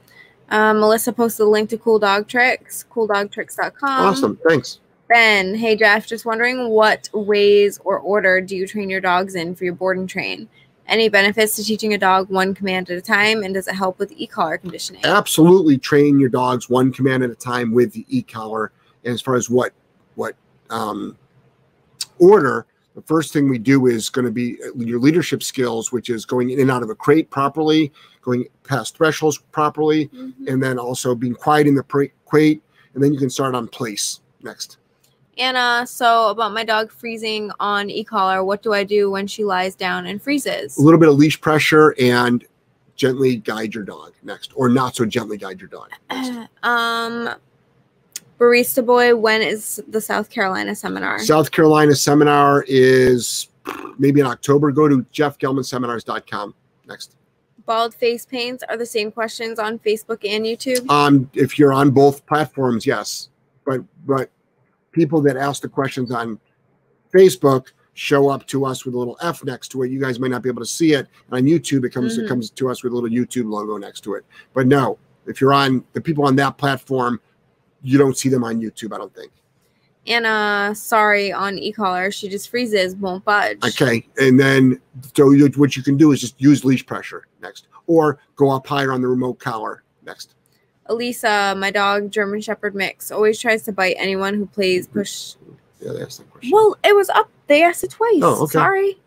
[0.51, 4.07] Um, Melissa posted a link to Cool Dog Tricks, cooldogtricks.com.
[4.07, 4.39] Awesome.
[4.47, 4.81] Thanks.
[5.09, 9.55] Ben, hey Jeff, just wondering what ways or order do you train your dogs in
[9.55, 10.49] for your board and train?
[10.87, 13.99] Any benefits to teaching a dog one command at a time, and does it help
[13.99, 15.03] with e-collar conditioning?
[15.05, 18.71] Absolutely, train your dogs one command at a time with the e-collar.
[19.05, 19.73] And as far as what
[20.15, 20.37] what
[20.71, 21.17] um,
[22.19, 26.11] order, the first thing we do is going to be uh, your leadership skills, which
[26.11, 30.49] is going in and out of a crate properly, going past thresholds properly, mm-hmm.
[30.49, 32.63] and then also being quiet in the crate.
[32.95, 34.79] And then you can start on place next.
[35.39, 39.75] Anna, so about my dog freezing on e-collar, what do I do when she lies
[39.75, 40.77] down and freezes?
[40.77, 42.45] A little bit of leash pressure and
[42.97, 45.91] gently guide your dog next, or not so gently guide your dog.
[46.63, 47.35] um,
[48.39, 51.19] Barista Boy, when is the South Carolina seminar?
[51.21, 53.49] South Carolina seminar is
[53.99, 54.71] maybe in October.
[54.73, 56.55] Go to jeffgellmanseminars.com
[56.87, 57.17] next.
[57.67, 60.89] Bald face paints are the same questions on Facebook and YouTube.
[60.91, 63.31] Um, if you're on both platforms, yes,
[63.65, 64.31] but but
[64.95, 66.41] people that ask the questions on
[67.13, 69.91] Facebook show up to us with a little F next to it.
[69.91, 71.07] You guys might not be able to see it.
[71.31, 72.25] And on YouTube, it comes mm-hmm.
[72.25, 74.25] it comes to us with a little YouTube logo next to it.
[74.53, 77.21] But no, if you're on the people on that platform,
[77.83, 79.33] you don't see them on YouTube, I don't think.
[80.07, 83.59] Anna, sorry, on e-collar, she just freezes, won't budge.
[83.65, 84.81] Okay, and then
[85.17, 88.67] so you, what you can do is just use leash pressure next, or go up
[88.67, 90.35] higher on the remote collar next.
[90.87, 94.99] Elisa, my dog, German Shepherd mix, always tries to bite anyone who plays mm-hmm.
[95.01, 95.35] push.
[95.81, 96.51] Yeah, they asked that question.
[96.53, 97.29] Well, it was up.
[97.47, 98.21] They asked it twice.
[98.23, 98.53] Oh, okay.
[98.53, 98.99] Sorry.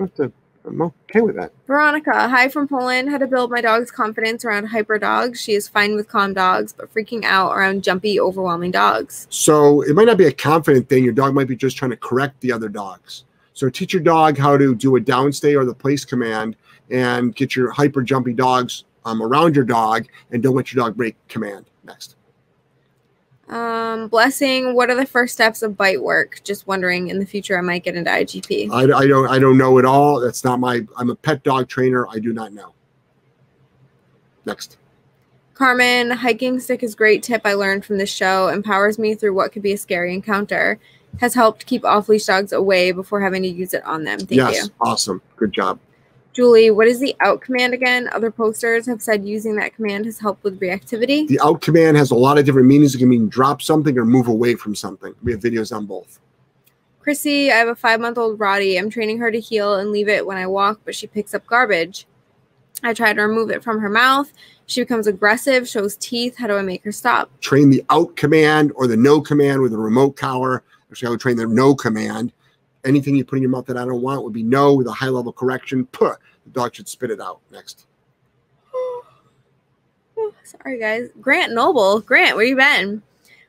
[0.00, 0.28] Uh,
[0.64, 1.52] I'm okay with that.
[1.66, 3.10] Veronica, hi from Poland.
[3.10, 5.40] How to build my dog's confidence around hyper dogs.
[5.40, 9.26] She is fine with calm dogs, but freaking out around jumpy, overwhelming dogs.
[9.30, 11.04] So it might not be a confident thing.
[11.04, 13.24] Your dog might be just trying to correct the other dogs.
[13.54, 16.56] So teach your dog how to do a downstay or the place command
[16.90, 20.96] and get your hyper jumpy dogs um, around your dog and don't let your dog
[20.96, 21.66] break command.
[21.84, 22.16] Next.
[23.48, 24.74] Um, blessing.
[24.74, 26.40] What are the first steps of bite work?
[26.44, 27.08] Just wondering.
[27.08, 28.70] In the future, I might get into IGP.
[28.70, 29.28] I, I don't.
[29.28, 30.20] I don't know at all.
[30.20, 30.86] That's not my.
[30.96, 32.06] I'm a pet dog trainer.
[32.08, 32.72] I do not know.
[34.46, 34.76] Next.
[35.54, 38.48] Carmen, hiking stick is great tip I learned from this show.
[38.48, 40.78] Empowers me through what could be a scary encounter.
[41.20, 44.20] Has helped keep off leash dogs away before having to use it on them.
[44.20, 44.70] Thank yes, you.
[44.80, 45.20] awesome.
[45.36, 45.80] Good job.
[46.40, 48.08] Julie, what is the out command again?
[48.12, 51.28] Other posters have said using that command has helped with reactivity.
[51.28, 52.94] The out command has a lot of different meanings.
[52.94, 55.14] It can mean drop something or move away from something.
[55.22, 56.18] We have videos on both.
[57.00, 58.78] Chrissy, I have a five month old Rottie.
[58.78, 61.46] I'm training her to heel and leave it when I walk, but she picks up
[61.46, 62.06] garbage.
[62.82, 64.32] I try to remove it from her mouth.
[64.64, 66.38] She becomes aggressive, shows teeth.
[66.38, 67.30] How do I make her stop?
[67.40, 70.62] Train the out command or the no command with a remote collar.
[70.90, 72.32] Actually, I would train the no command
[72.84, 74.92] anything you put in your mouth that I don't want would be no with a
[74.92, 75.86] high level correction.
[75.86, 76.16] Puh, the
[76.52, 77.40] dog should spit it out.
[77.50, 77.86] Next.
[80.44, 81.10] sorry, guys.
[81.20, 82.00] Grant Noble.
[82.00, 83.02] Grant, where you been?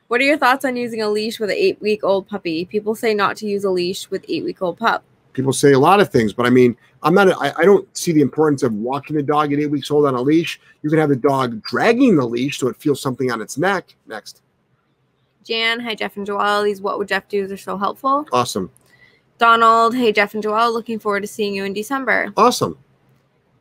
[0.08, 2.66] What are your thoughts on using a leash with an eight week old puppy?
[2.66, 5.02] People say not to use a leash with eight week old pup.
[5.32, 8.12] People say a lot of things, but I mean, I'm not, I, I don't see
[8.12, 10.60] the importance of walking the dog at eight weeks old on a leash.
[10.82, 13.94] You can have the dog dragging the leash so it feels something on its neck.
[14.06, 14.42] Next.
[15.44, 16.64] Jan, hi, Jeff and Joelle.
[16.64, 18.26] These What Would Jeff Do are so helpful.
[18.32, 18.70] Awesome.
[19.38, 22.32] Donald, hey, Jeff and Joelle, looking forward to seeing you in December.
[22.36, 22.78] Awesome.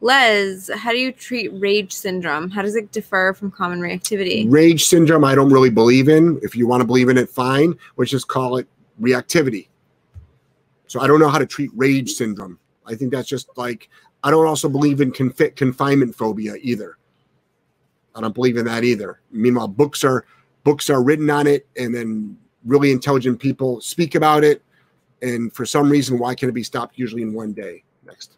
[0.02, 2.50] Les, how do you treat rage syndrome?
[2.50, 4.52] How does it differ from common reactivity?
[4.52, 6.40] Rage syndrome, I don't really believe in.
[6.42, 7.78] If you want to believe in it, fine.
[7.98, 8.68] Let's just call it
[9.00, 9.68] reactivity.
[10.88, 12.58] So I don't know how to treat rage syndrome.
[12.86, 13.90] I think that's just like,
[14.24, 16.98] I don't also believe in confi- confinement phobia either.
[18.16, 19.22] I don't believe in that either.
[19.32, 20.26] Meanwhile, books are
[20.64, 24.62] books are written on it, and then really intelligent people speak about it.
[25.22, 27.84] And for some reason, why can it be stopped usually in one day?
[28.06, 28.38] Next.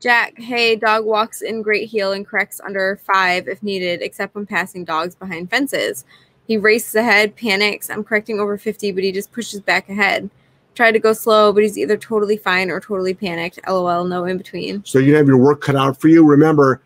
[0.00, 4.46] Jack, hey, dog walks in great heel and corrects under five if needed, except when
[4.46, 6.06] passing dogs behind fences.
[6.46, 7.90] He races ahead, panics.
[7.90, 10.30] I'm correcting over 50, but he just pushes back ahead.
[10.74, 13.60] Try to go slow, but he's either totally fine or totally panicked.
[13.68, 14.82] LOL, no in between.
[14.86, 16.24] So you have your work cut out for you.
[16.24, 16.80] Remember,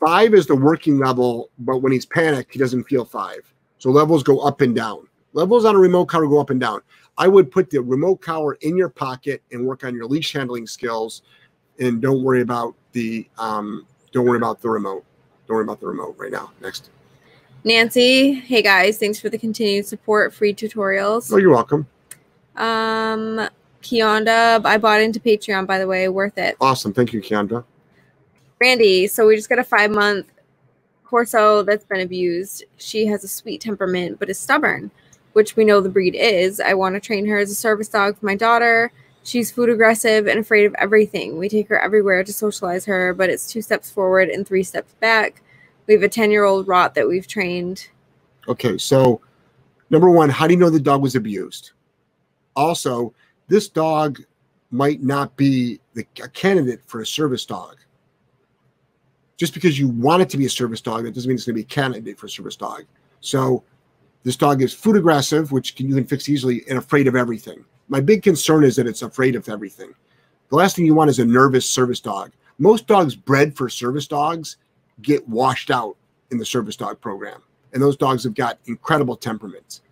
[0.00, 3.52] five is the working level, but when he's panicked, he doesn't feel five.
[3.78, 5.06] So levels go up and down.
[5.32, 6.80] Levels on a remote collar go up and down.
[7.18, 10.66] I would put the remote collar in your pocket and work on your leash handling
[10.66, 11.22] skills,
[11.78, 15.04] and don't worry about the um, don't worry about the remote.
[15.46, 16.50] Don't worry about the remote right now.
[16.60, 16.90] Next.
[17.64, 20.32] Nancy, hey guys, thanks for the continued support.
[20.32, 21.32] Free tutorials.
[21.32, 21.86] Oh, you're welcome.
[22.56, 23.48] Um,
[23.82, 26.56] Kionda, I bought into Patreon by the way, worth it.
[26.60, 27.64] Awesome, thank you, Kianda.
[28.60, 30.26] Randy, so we just got a five month
[31.04, 32.64] Corso that's been abused.
[32.76, 34.90] She has a sweet temperament, but is stubborn,
[35.32, 36.60] which we know the breed is.
[36.60, 38.92] I want to train her as a service dog for my daughter.
[39.28, 41.36] She's food aggressive and afraid of everything.
[41.36, 44.94] We take her everywhere to socialize her, but it's two steps forward and three steps
[45.00, 45.42] back.
[45.86, 47.88] We have a 10 year old rot that we've trained.
[48.48, 49.20] Okay, so
[49.90, 51.72] number one, how do you know the dog was abused?
[52.56, 53.12] Also,
[53.48, 54.18] this dog
[54.70, 57.76] might not be the, a candidate for a service dog.
[59.36, 61.54] Just because you want it to be a service dog, that doesn't mean it's going
[61.54, 62.84] to be a candidate for a service dog.
[63.20, 63.62] So,
[64.22, 67.62] this dog is food aggressive, which can, you can fix easily, and afraid of everything.
[67.88, 69.94] My big concern is that it's afraid of everything.
[70.50, 72.32] The last thing you want is a nervous service dog.
[72.58, 74.56] Most dogs bred for service dogs
[75.02, 75.96] get washed out
[76.30, 79.82] in the service dog program, and those dogs have got incredible temperaments.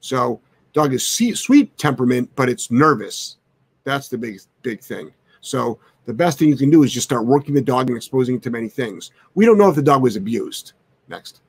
[0.00, 0.40] So,
[0.72, 3.36] dog is sweet temperament, but it's nervous.
[3.84, 5.12] That's the big big thing.
[5.40, 8.36] So the best thing you can do is just start working the dog and exposing
[8.36, 9.12] it to many things.
[9.34, 10.72] We don't know if the dog was abused.
[11.08, 11.40] Next.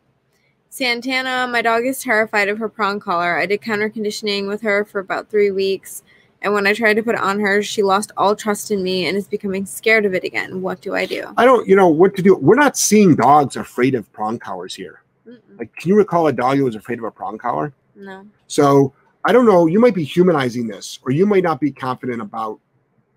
[0.76, 3.38] Santana, my dog is terrified of her prong collar.
[3.38, 6.04] I did counter conditioning with her for about three weeks.
[6.42, 9.08] And when I tried to put it on her, she lost all trust in me
[9.08, 10.62] and is becoming scared of it again.
[10.62, 11.34] What do I do?
[11.38, 12.36] I don't, you know, what to do.
[12.36, 15.02] We're not seeing dogs afraid of prong collars here.
[15.26, 15.40] Mm-mm.
[15.58, 17.74] Like, can you recall a dog who was afraid of a prong collar?
[17.96, 18.28] No.
[18.48, 19.68] So I don't know.
[19.68, 22.60] You might be humanizing this, or you might not be confident about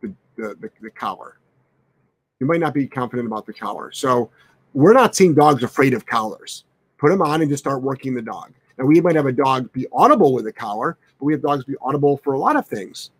[0.00, 1.40] the, the, the, the collar.
[2.38, 3.90] You might not be confident about the collar.
[3.90, 4.30] So
[4.74, 6.62] we're not seeing dogs afraid of collars.
[6.98, 8.52] Put them on and just start working the dog.
[8.76, 11.64] Now we might have a dog be audible with a collar, but we have dogs
[11.64, 13.10] be audible for a lot of things.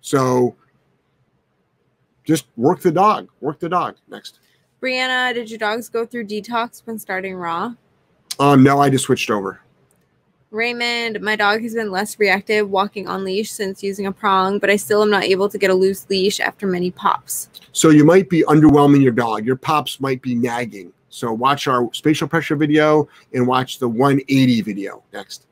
[0.00, 0.56] So
[2.24, 3.28] just work the dog.
[3.40, 3.96] Work the dog.
[4.08, 4.40] Next.
[4.82, 7.74] Brianna, did your dogs go through detox when starting raw?
[8.38, 9.60] Um, no, I just switched over.
[10.50, 14.68] Raymond, my dog has been less reactive walking on leash since using a prong, but
[14.68, 17.50] I still am not able to get a loose leash after many pops.
[17.72, 19.46] So you might be underwhelming your dog.
[19.46, 20.92] Your pops might be nagging.
[21.10, 25.46] So watch our spatial pressure video and watch the 180 video next.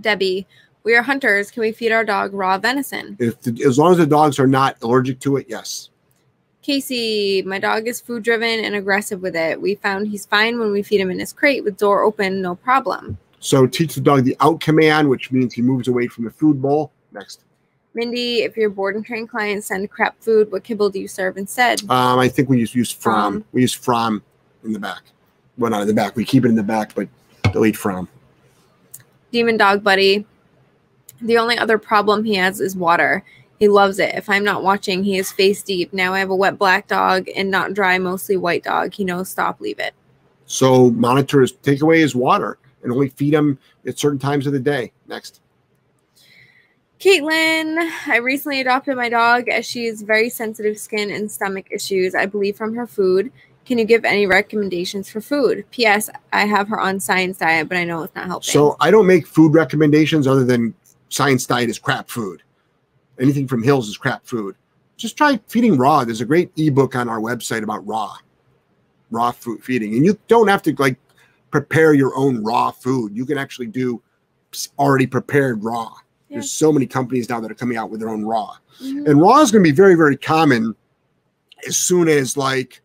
[0.00, 0.46] Debbie,
[0.82, 1.50] we are hunters.
[1.50, 3.16] Can we feed our dog raw venison?
[3.18, 5.90] If the, as long as the dogs are not allergic to it, yes.
[6.62, 9.60] Casey, my dog is food driven and aggressive with it.
[9.60, 12.54] We found he's fine when we feed him in his crate with door open, no
[12.54, 13.18] problem.
[13.38, 16.60] So teach the dog the out command, which means he moves away Fromm the food
[16.60, 16.90] bowl.
[17.12, 17.44] Next.
[17.92, 21.36] Mindy, if your board and train clients send crap food, what kibble do you serve
[21.36, 21.82] instead?
[21.90, 23.32] Um, I think we use, use Fromm.
[23.34, 23.44] Fromm.
[23.52, 24.22] We use from
[24.64, 25.02] in the back.
[25.56, 26.16] Well, not in the back.
[26.16, 27.08] We keep it in the back, but
[27.52, 28.08] delete Fromm.
[29.30, 30.26] Demon dog buddy.
[31.20, 33.24] The only other problem he has is water.
[33.58, 34.14] He loves it.
[34.14, 35.92] If I'm not watching, he is face deep.
[35.92, 38.92] Now I have a wet black dog and not dry, mostly white dog.
[38.92, 39.94] He knows stop, leave it.
[40.46, 44.52] So monitor his take away his water and only feed him at certain times of
[44.52, 44.92] the day.
[45.06, 45.40] Next.
[47.00, 52.14] Caitlin, I recently adopted my dog as she has very sensitive skin and stomach issues,
[52.14, 53.30] I believe from her food.
[53.64, 55.64] Can you give any recommendations for food?
[55.70, 56.10] P.S.
[56.32, 58.52] I have her on science diet, but I know it's not helping.
[58.52, 60.74] So I don't make food recommendations other than
[61.08, 62.42] science diet is crap food.
[63.18, 64.56] Anything from Hills is crap food.
[64.96, 66.04] Just try feeding raw.
[66.04, 68.14] There's a great ebook on our website about raw,
[69.10, 70.96] raw food feeding, and you don't have to like
[71.50, 73.16] prepare your own raw food.
[73.16, 74.02] You can actually do
[74.78, 75.92] already prepared raw.
[76.28, 76.36] Yeah.
[76.36, 78.56] There's so many companies now that are coming out with their own raw.
[78.82, 79.06] Mm-hmm.
[79.06, 80.74] And raw is going to be very, very common
[81.66, 82.80] as soon as like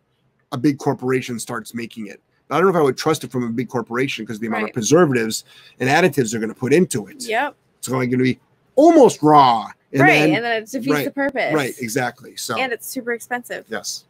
[0.52, 2.22] a big corporation starts making it.
[2.50, 4.64] I don't know if I would trust it from a big corporation because the amount
[4.64, 4.70] right.
[4.70, 5.44] of preservatives
[5.80, 7.24] and additives they're going to put into it.
[7.24, 7.56] Yep.
[7.78, 8.40] It's only going to be
[8.76, 9.68] almost raw.
[9.94, 10.08] And right.
[10.08, 11.54] Then, and then it defeats right, the purpose.
[11.54, 11.76] Right.
[11.80, 12.36] Exactly.
[12.36, 13.66] So, and it's super expensive.
[13.70, 14.06] Yes.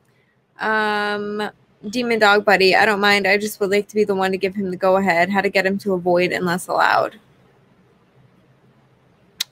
[0.59, 1.49] Um,
[1.89, 2.75] Demon Dog Buddy.
[2.75, 3.27] I don't mind.
[3.27, 5.41] I just would like to be the one to give him the go ahead, how
[5.41, 7.19] to get him to avoid unless allowed.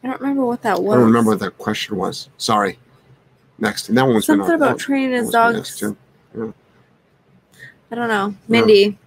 [0.04, 0.94] I don't remember what that was.
[0.94, 2.30] I don't remember what that question was.
[2.38, 2.80] Sorry.
[3.58, 3.90] Next.
[3.90, 5.82] And that one's something about training his dogs.
[6.36, 6.52] Yeah.
[7.92, 8.36] I don't know.
[8.48, 8.98] Mindy.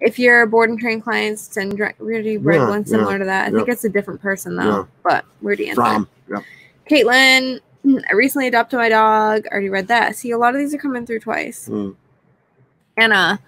[0.00, 3.24] If you're a board and train clients, send already read Yeah, one similar yeah, to
[3.24, 3.48] that.
[3.48, 4.84] I think it's a different person though, Yeah.
[5.02, 5.82] but already answered.
[5.82, 6.08] Fromm.
[6.28, 6.42] Yep.
[6.90, 7.60] Caitlin,
[8.10, 9.46] I recently adopted my dog.
[9.46, 10.16] Already read that.
[10.16, 11.68] See, a lot of these are coming through twice.
[11.68, 11.96] Mm.
[12.96, 13.40] Anna.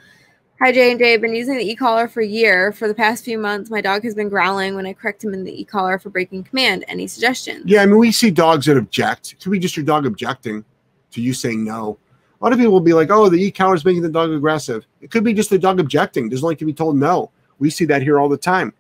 [0.61, 1.15] Hi J and J.
[1.15, 2.73] I've been using the e-collar for a year.
[2.73, 5.45] For the past few months, my dog has been growling when I correct him in
[5.45, 6.85] the e-collar for breaking command.
[6.89, 7.63] Any suggestions?
[7.65, 9.33] Yeah, I mean, we see dogs that object.
[9.35, 10.65] It could be just your dog objecting
[11.13, 11.97] to you saying no.
[12.41, 14.31] A lot of people will be like, oh, the e collar is making the dog
[14.31, 14.87] aggressive.
[15.01, 17.31] It could be just the dog objecting, doesn't like to be told no.
[17.59, 18.73] We see that here all the time.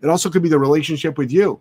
[0.00, 1.60] It also could be the relationship with you.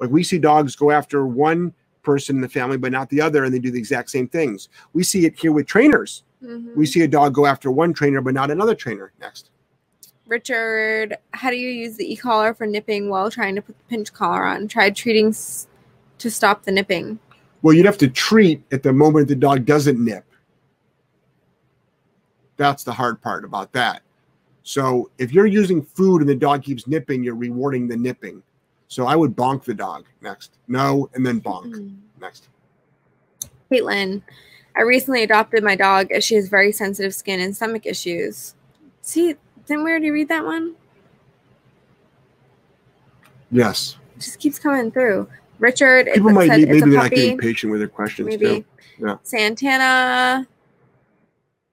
[0.00, 3.44] Like we see dogs go after one person in the family, but not the other,
[3.44, 4.68] and they do the exact same things.
[4.94, 6.24] We see it here with trainers.
[6.42, 6.74] Mhm.
[6.74, 9.12] We see a dog go after one trainer, but not another trainer.
[9.20, 9.50] Next.
[10.26, 14.12] Richard, how do you use the e-collar for nipping while trying to put the pinch
[14.12, 14.68] collar on?
[14.68, 15.66] Try treating s-
[16.18, 17.18] to stop the nipping.
[17.62, 20.24] Well, you'd have to treat at the moment the dog doesn't nip.
[22.58, 24.02] That's the hard part about that.
[24.64, 28.42] So if you're using food and the dog keeps nipping, you're rewarding the nipping.
[28.88, 30.52] So I would bonk the dog next.
[30.68, 31.96] No, and then bonk Mm.
[32.20, 32.48] next.
[33.70, 34.22] Caitlin,
[34.76, 38.54] I recently adopted my dog as she has very sensitive skin and stomach issues.
[39.02, 39.36] See,
[39.66, 40.74] didn't we already read that one?
[43.50, 43.96] Yes.
[44.16, 45.28] It just keeps coming through.
[45.58, 48.46] Richard, People might said be, it's maybe they're not getting patient with their questions Maybe.
[48.46, 48.64] too.
[48.98, 49.16] Yeah.
[49.22, 50.46] Santana.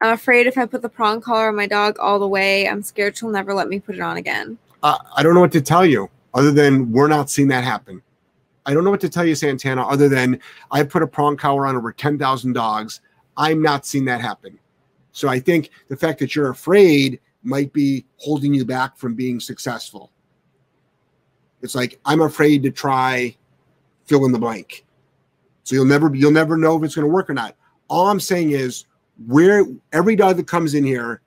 [0.01, 2.83] I'm afraid if I put the prong collar on my dog all the way, I'm
[2.83, 4.57] scared she'll never let me put it on again.
[4.83, 8.01] Uh, I don't know what to tell you other than we're not seeing that happen.
[8.65, 10.39] I don't know what to tell you, Santana, other than
[10.71, 13.01] I put a prong collar on over 10,000 dogs.
[13.37, 14.59] I'm not seeing that happen.
[15.11, 19.39] So I think the fact that you're afraid might be holding you back from being
[19.39, 20.11] successful.
[21.61, 23.35] It's like I'm afraid to try
[24.05, 24.85] fill in the blank.
[25.63, 27.55] So you'll never you'll never know if it's going to work or not.
[27.87, 28.85] All I'm saying is
[29.27, 31.21] where every dog that comes in here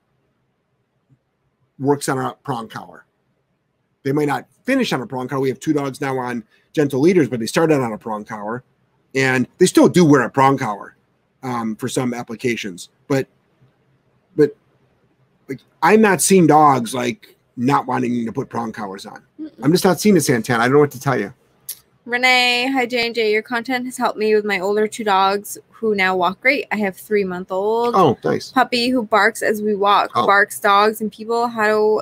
[1.77, 3.05] works on a prong collar.
[4.03, 5.41] They might not finish on a prong collar.
[5.41, 8.63] We have two dogs now on gentle leaders, but they started on a prong collar,
[9.15, 10.95] and they still do wear a prong collar
[11.43, 12.89] um, for some applications.
[13.07, 13.27] But
[14.35, 14.55] but
[15.47, 19.21] like I'm not seeing dogs like not wanting to put prong collars on.
[19.61, 20.63] I'm just not seeing it, Santana.
[20.63, 21.33] I don't know what to tell you.
[22.05, 23.31] Renee, hi J and J.
[23.31, 26.65] Your content has helped me with my older two dogs who now walk great.
[26.71, 28.51] I have three month old Oh, nice.
[28.51, 30.25] puppy who barks as we walk, Oh.
[30.25, 31.47] barks dogs and people.
[31.47, 32.01] How do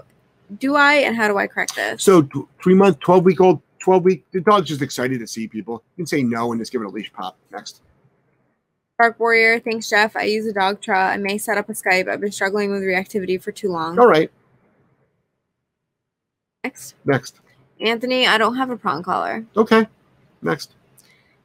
[0.60, 2.04] do I and how do I correct this?
[2.04, 2.28] So
[2.64, 4.24] three month, twelve week old, twelve week.
[4.32, 5.84] The dog's just excited to see people.
[5.98, 7.36] You can say no and just give it a leash pop.
[7.52, 7.82] Next.
[9.00, 10.16] Dark Warrior, thanks Jeff.
[10.16, 11.10] I use a Dogtra.
[11.10, 12.08] I may set up a Skype.
[12.10, 14.00] I've been struggling with reactivity for too long.
[14.00, 14.32] All right.
[16.64, 17.40] Next, Next.
[17.80, 19.46] Anthony, I don't have a prong collar.
[19.56, 19.88] Okay.
[20.42, 20.74] Next.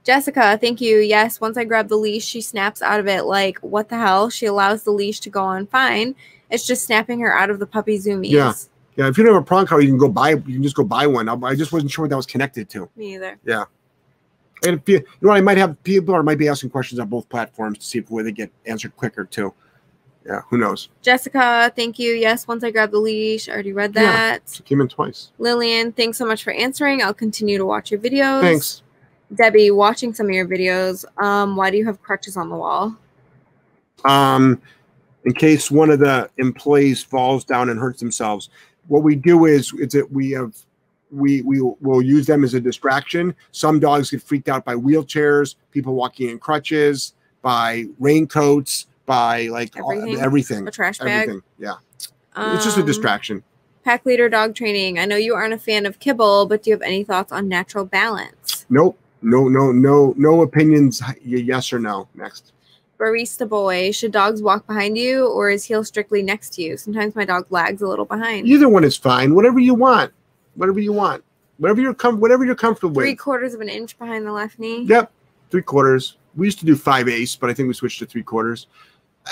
[0.05, 0.99] Jessica, thank you.
[0.99, 4.31] Yes, once I grab the leash, she snaps out of it like, what the hell?
[4.31, 6.15] She allows the leash to go on fine.
[6.51, 8.31] It's just snapping her out of the puppy zoomies.
[8.31, 8.53] Yeah.
[8.97, 9.09] Yeah.
[9.09, 10.31] If you don't have a prong collar, you can go buy.
[10.31, 11.29] You can just go buy one.
[11.29, 12.91] I, I just wasn't sure what that was connected to.
[12.97, 13.39] Me either.
[13.45, 13.65] Yeah.
[14.65, 17.09] And if you, you know, I might have people or might be asking questions on
[17.09, 19.55] both platforms to see if where they get answered quicker too.
[20.27, 20.43] Yeah.
[20.51, 20.89] Who knows?
[21.03, 22.13] Jessica, thank you.
[22.13, 24.03] Yes, once I grab the leash, I already read Yeah.
[24.03, 24.43] that.
[24.53, 25.31] She came in twice.
[25.39, 27.03] Lillian, thanks so much for answering.
[27.03, 28.41] I'll continue to watch your videos.
[28.41, 28.83] Thanks.
[29.35, 31.05] Debbie, watching some of your videos.
[31.23, 32.97] Um, why do you have crutches on the wall?
[34.05, 34.61] um,
[35.25, 38.51] in case one of the employees falls down and hurts themselves.
[38.89, 40.57] What we do is is that we have
[41.13, 43.33] we we will use them as a distraction.
[43.53, 49.79] Some dogs get freaked out by wheelchairs, people walking in crutches, by raincoats, by like
[49.81, 50.21] all- Everything?
[50.21, 50.69] everything.
[50.69, 51.09] A trash bag?
[51.29, 51.43] everything.
[51.59, 53.43] Yeah, it's just a Um, distraction.
[53.85, 54.99] Pack leader dog training.
[54.99, 57.49] I know you aren't a fan of kibble, but do you have any thoughts on
[57.49, 58.65] natural balance?
[58.71, 58.97] Nope.
[59.23, 61.01] No, no, no, no opinions.
[61.25, 62.09] Yes or no.
[62.15, 62.53] Next.
[62.99, 66.77] Barista boy, should dogs walk behind you or is heel strictly next to you?
[66.77, 68.47] Sometimes my dog lags a little behind.
[68.47, 69.35] Either one is fine.
[69.35, 70.13] Whatever you want.
[70.55, 71.25] Whatever you want.
[71.59, 73.05] Whatever you're com- whatever you're comfortable with.
[73.05, 74.83] Three quarters of an inch behind the left knee.
[74.85, 75.11] Yep,
[75.51, 76.17] three quarters.
[76.37, 78.67] We used to do five eighths, but I think we switched to three quarters.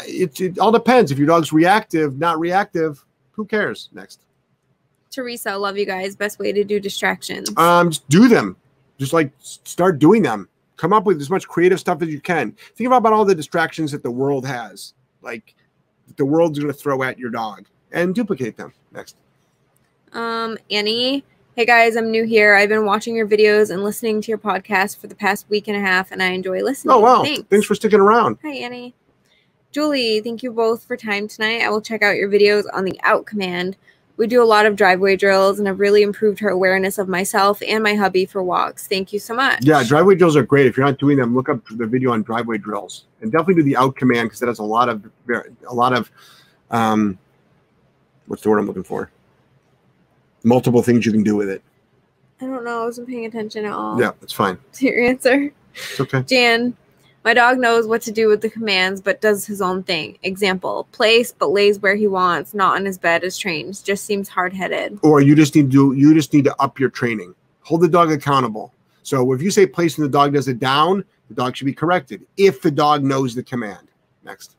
[0.04, 1.10] It, it all depends.
[1.10, 3.88] If your dog's reactive, not reactive, who cares?
[3.92, 4.20] Next,
[5.10, 6.14] Teresa, love you guys.
[6.16, 7.50] Best way to do distractions.
[7.56, 8.56] um, just do them.
[8.98, 10.48] Just like start doing them.
[10.76, 12.52] Come up with as much creative stuff as you can.
[12.74, 15.54] Think about, about all the distractions that the world has, like
[16.16, 18.72] the world's going to throw at your dog, and duplicate them.
[18.92, 19.16] Next.
[20.12, 21.24] Um, Annie,
[21.54, 22.54] hey guys, I'm new here.
[22.54, 25.76] I've been watching your videos and listening to your podcast for the past week and
[25.76, 26.94] a half, and I enjoy listening.
[26.94, 27.22] Oh wow!
[27.22, 27.48] Thanks.
[27.48, 28.38] Thanks for sticking around.
[28.42, 28.94] Hi, Annie.
[29.72, 31.62] Julie, thank you both for time tonight.
[31.62, 33.76] I will check out your videos on the out command.
[34.16, 37.62] We do a lot of driveway drills and have really improved her awareness of myself
[37.66, 38.86] and my hubby for walks.
[38.86, 39.64] Thank you so much.
[39.64, 40.66] Yeah, driveway drills are great.
[40.66, 43.62] If you're not doing them, look up the video on driveway drills, and definitely do
[43.62, 45.08] the out command because that has a lot of
[45.68, 46.10] a lot of
[46.70, 47.18] um,
[48.30, 49.10] What's the word I'm looking for?
[50.44, 51.64] Multiple things you can do with it.
[52.40, 52.82] I don't know.
[52.82, 54.00] I wasn't paying attention at all.
[54.00, 54.56] Yeah, it's fine.
[54.74, 55.52] To your answer.
[55.74, 56.22] It's okay.
[56.22, 56.76] Jan,
[57.24, 60.18] my dog knows what to do with the commands, but does his own thing.
[60.22, 63.84] Example, place, but lays where he wants, not on his bed as trained.
[63.84, 64.98] Just seems hard headed.
[65.02, 67.34] Or you just need to you just need to up your training.
[67.62, 68.72] Hold the dog accountable.
[69.02, 71.74] So if you say place and the dog does it down, the dog should be
[71.74, 73.88] corrected if the dog knows the command.
[74.24, 74.56] Next.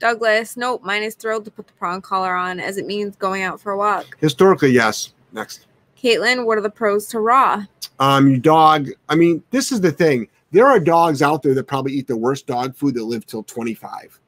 [0.00, 3.42] Douglas, nope, mine is thrilled to put the prong collar on as it means going
[3.42, 4.16] out for a walk.
[4.20, 5.12] Historically, yes.
[5.32, 5.66] Next.
[6.00, 7.64] Caitlin, what are the pros to raw?
[7.98, 8.90] Um, your dog.
[9.08, 10.28] I mean, this is the thing.
[10.50, 13.42] There are dogs out there that probably eat the worst dog food that live till
[13.42, 14.18] 25,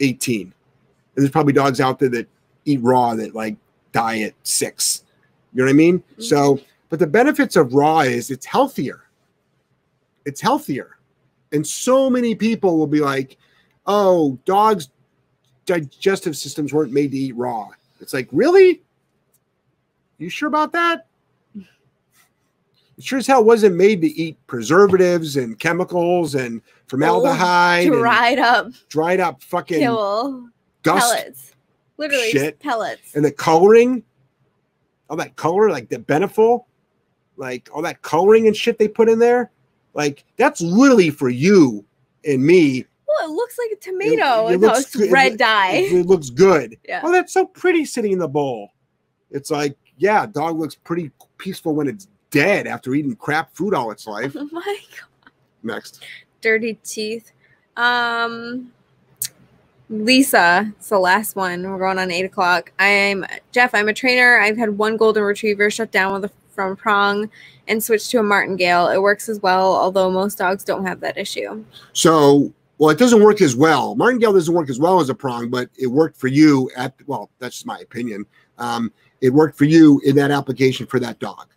[0.00, 0.40] 18.
[0.42, 0.52] And
[1.16, 2.28] there's probably dogs out there that
[2.64, 3.56] eat raw that like
[3.92, 5.04] die at six.
[5.52, 5.98] You know what I mean?
[6.00, 6.22] Mm-hmm.
[6.22, 9.04] So, but the benefits of raw is it's healthier.
[10.26, 10.98] It's healthier.
[11.52, 13.38] And so many people will be like,
[13.86, 14.88] oh, dogs'
[15.66, 17.68] digestive systems weren't made to eat raw.
[18.00, 18.82] It's like, really?
[20.18, 21.06] You sure about that?
[22.96, 28.38] It sure as hell wasn't made to eat preservatives and chemicals and formaldehyde and Dried
[28.38, 30.48] up dried up fucking kill
[30.82, 31.52] dust pellets.
[31.96, 32.58] Literally shit.
[32.60, 33.14] pellets.
[33.14, 34.02] and the coloring,
[35.10, 36.66] all that color, like the Beneful,
[37.36, 39.50] like all that coloring and shit they put in there,
[39.94, 41.84] like that's literally for you
[42.24, 42.84] and me.
[43.06, 44.48] well, it looks like a tomato.
[44.48, 45.10] it It, looks good.
[45.12, 45.70] red It- dye.
[45.72, 46.76] It, it looks good.
[46.88, 47.00] Yeah.
[47.04, 48.70] Oh, that's so pretty sitting in the bowl.
[49.30, 53.90] It's like, yeah, dog looks pretty peaceful when it's dead after eating crap food all
[53.90, 54.36] its life.
[54.38, 55.32] Oh my god.
[55.62, 56.04] Next.
[56.40, 57.32] Dirty teeth.
[57.76, 58.72] Um
[59.90, 61.62] Lisa, it's the last one.
[61.62, 62.72] We're going on eight o'clock.
[62.78, 63.74] I'm Jeff.
[63.74, 64.38] I'm a trainer.
[64.38, 67.28] I've had one golden retriever shut down with a from a prong
[67.68, 68.88] and switched to a martingale.
[68.88, 71.64] It works as well, although most dogs don't have that issue.
[71.92, 73.94] So, well, it doesn't work as well.
[73.96, 77.30] Martingale doesn't work as well as a prong, but it worked for you at, well,
[77.38, 78.24] that's just my opinion.
[78.58, 81.48] Um, it worked for you in that application for that dog.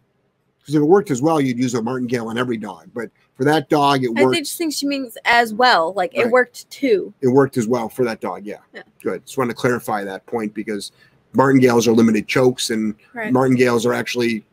[0.67, 2.89] Because if it worked as well, you'd use a martingale on every dog.
[2.93, 4.33] But for that dog, it I worked.
[4.35, 5.93] think- just think she means as well.
[5.93, 7.13] Like it worked too.
[7.21, 8.45] it worked as well for that dog.
[8.45, 8.57] Yeah.
[8.73, 8.81] Yeah.
[9.01, 9.25] Good.
[9.25, 10.91] Just want to clarify that point because
[11.33, 13.31] martingales are limited chokes and Right.
[13.31, 14.43] martingales are actually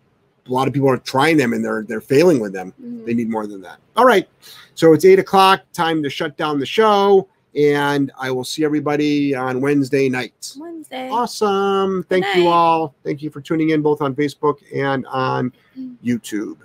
[0.46, 2.72] a lot of people are trying them and they're they're failing with them.
[2.80, 3.06] Mhm.
[3.06, 3.78] They need more than that.
[3.96, 4.28] All right.
[4.76, 5.62] So it's eight o'clock.
[5.72, 7.26] Time to shut down the show.
[7.56, 10.54] And I will see everybody on Wednesday night.
[10.58, 11.08] Wednesday.
[11.08, 12.04] Awesome.
[12.08, 12.94] Thank you all.
[13.04, 15.96] Thank you for tuning in both on Facebook and on Mm.
[16.04, 16.56] YouTube.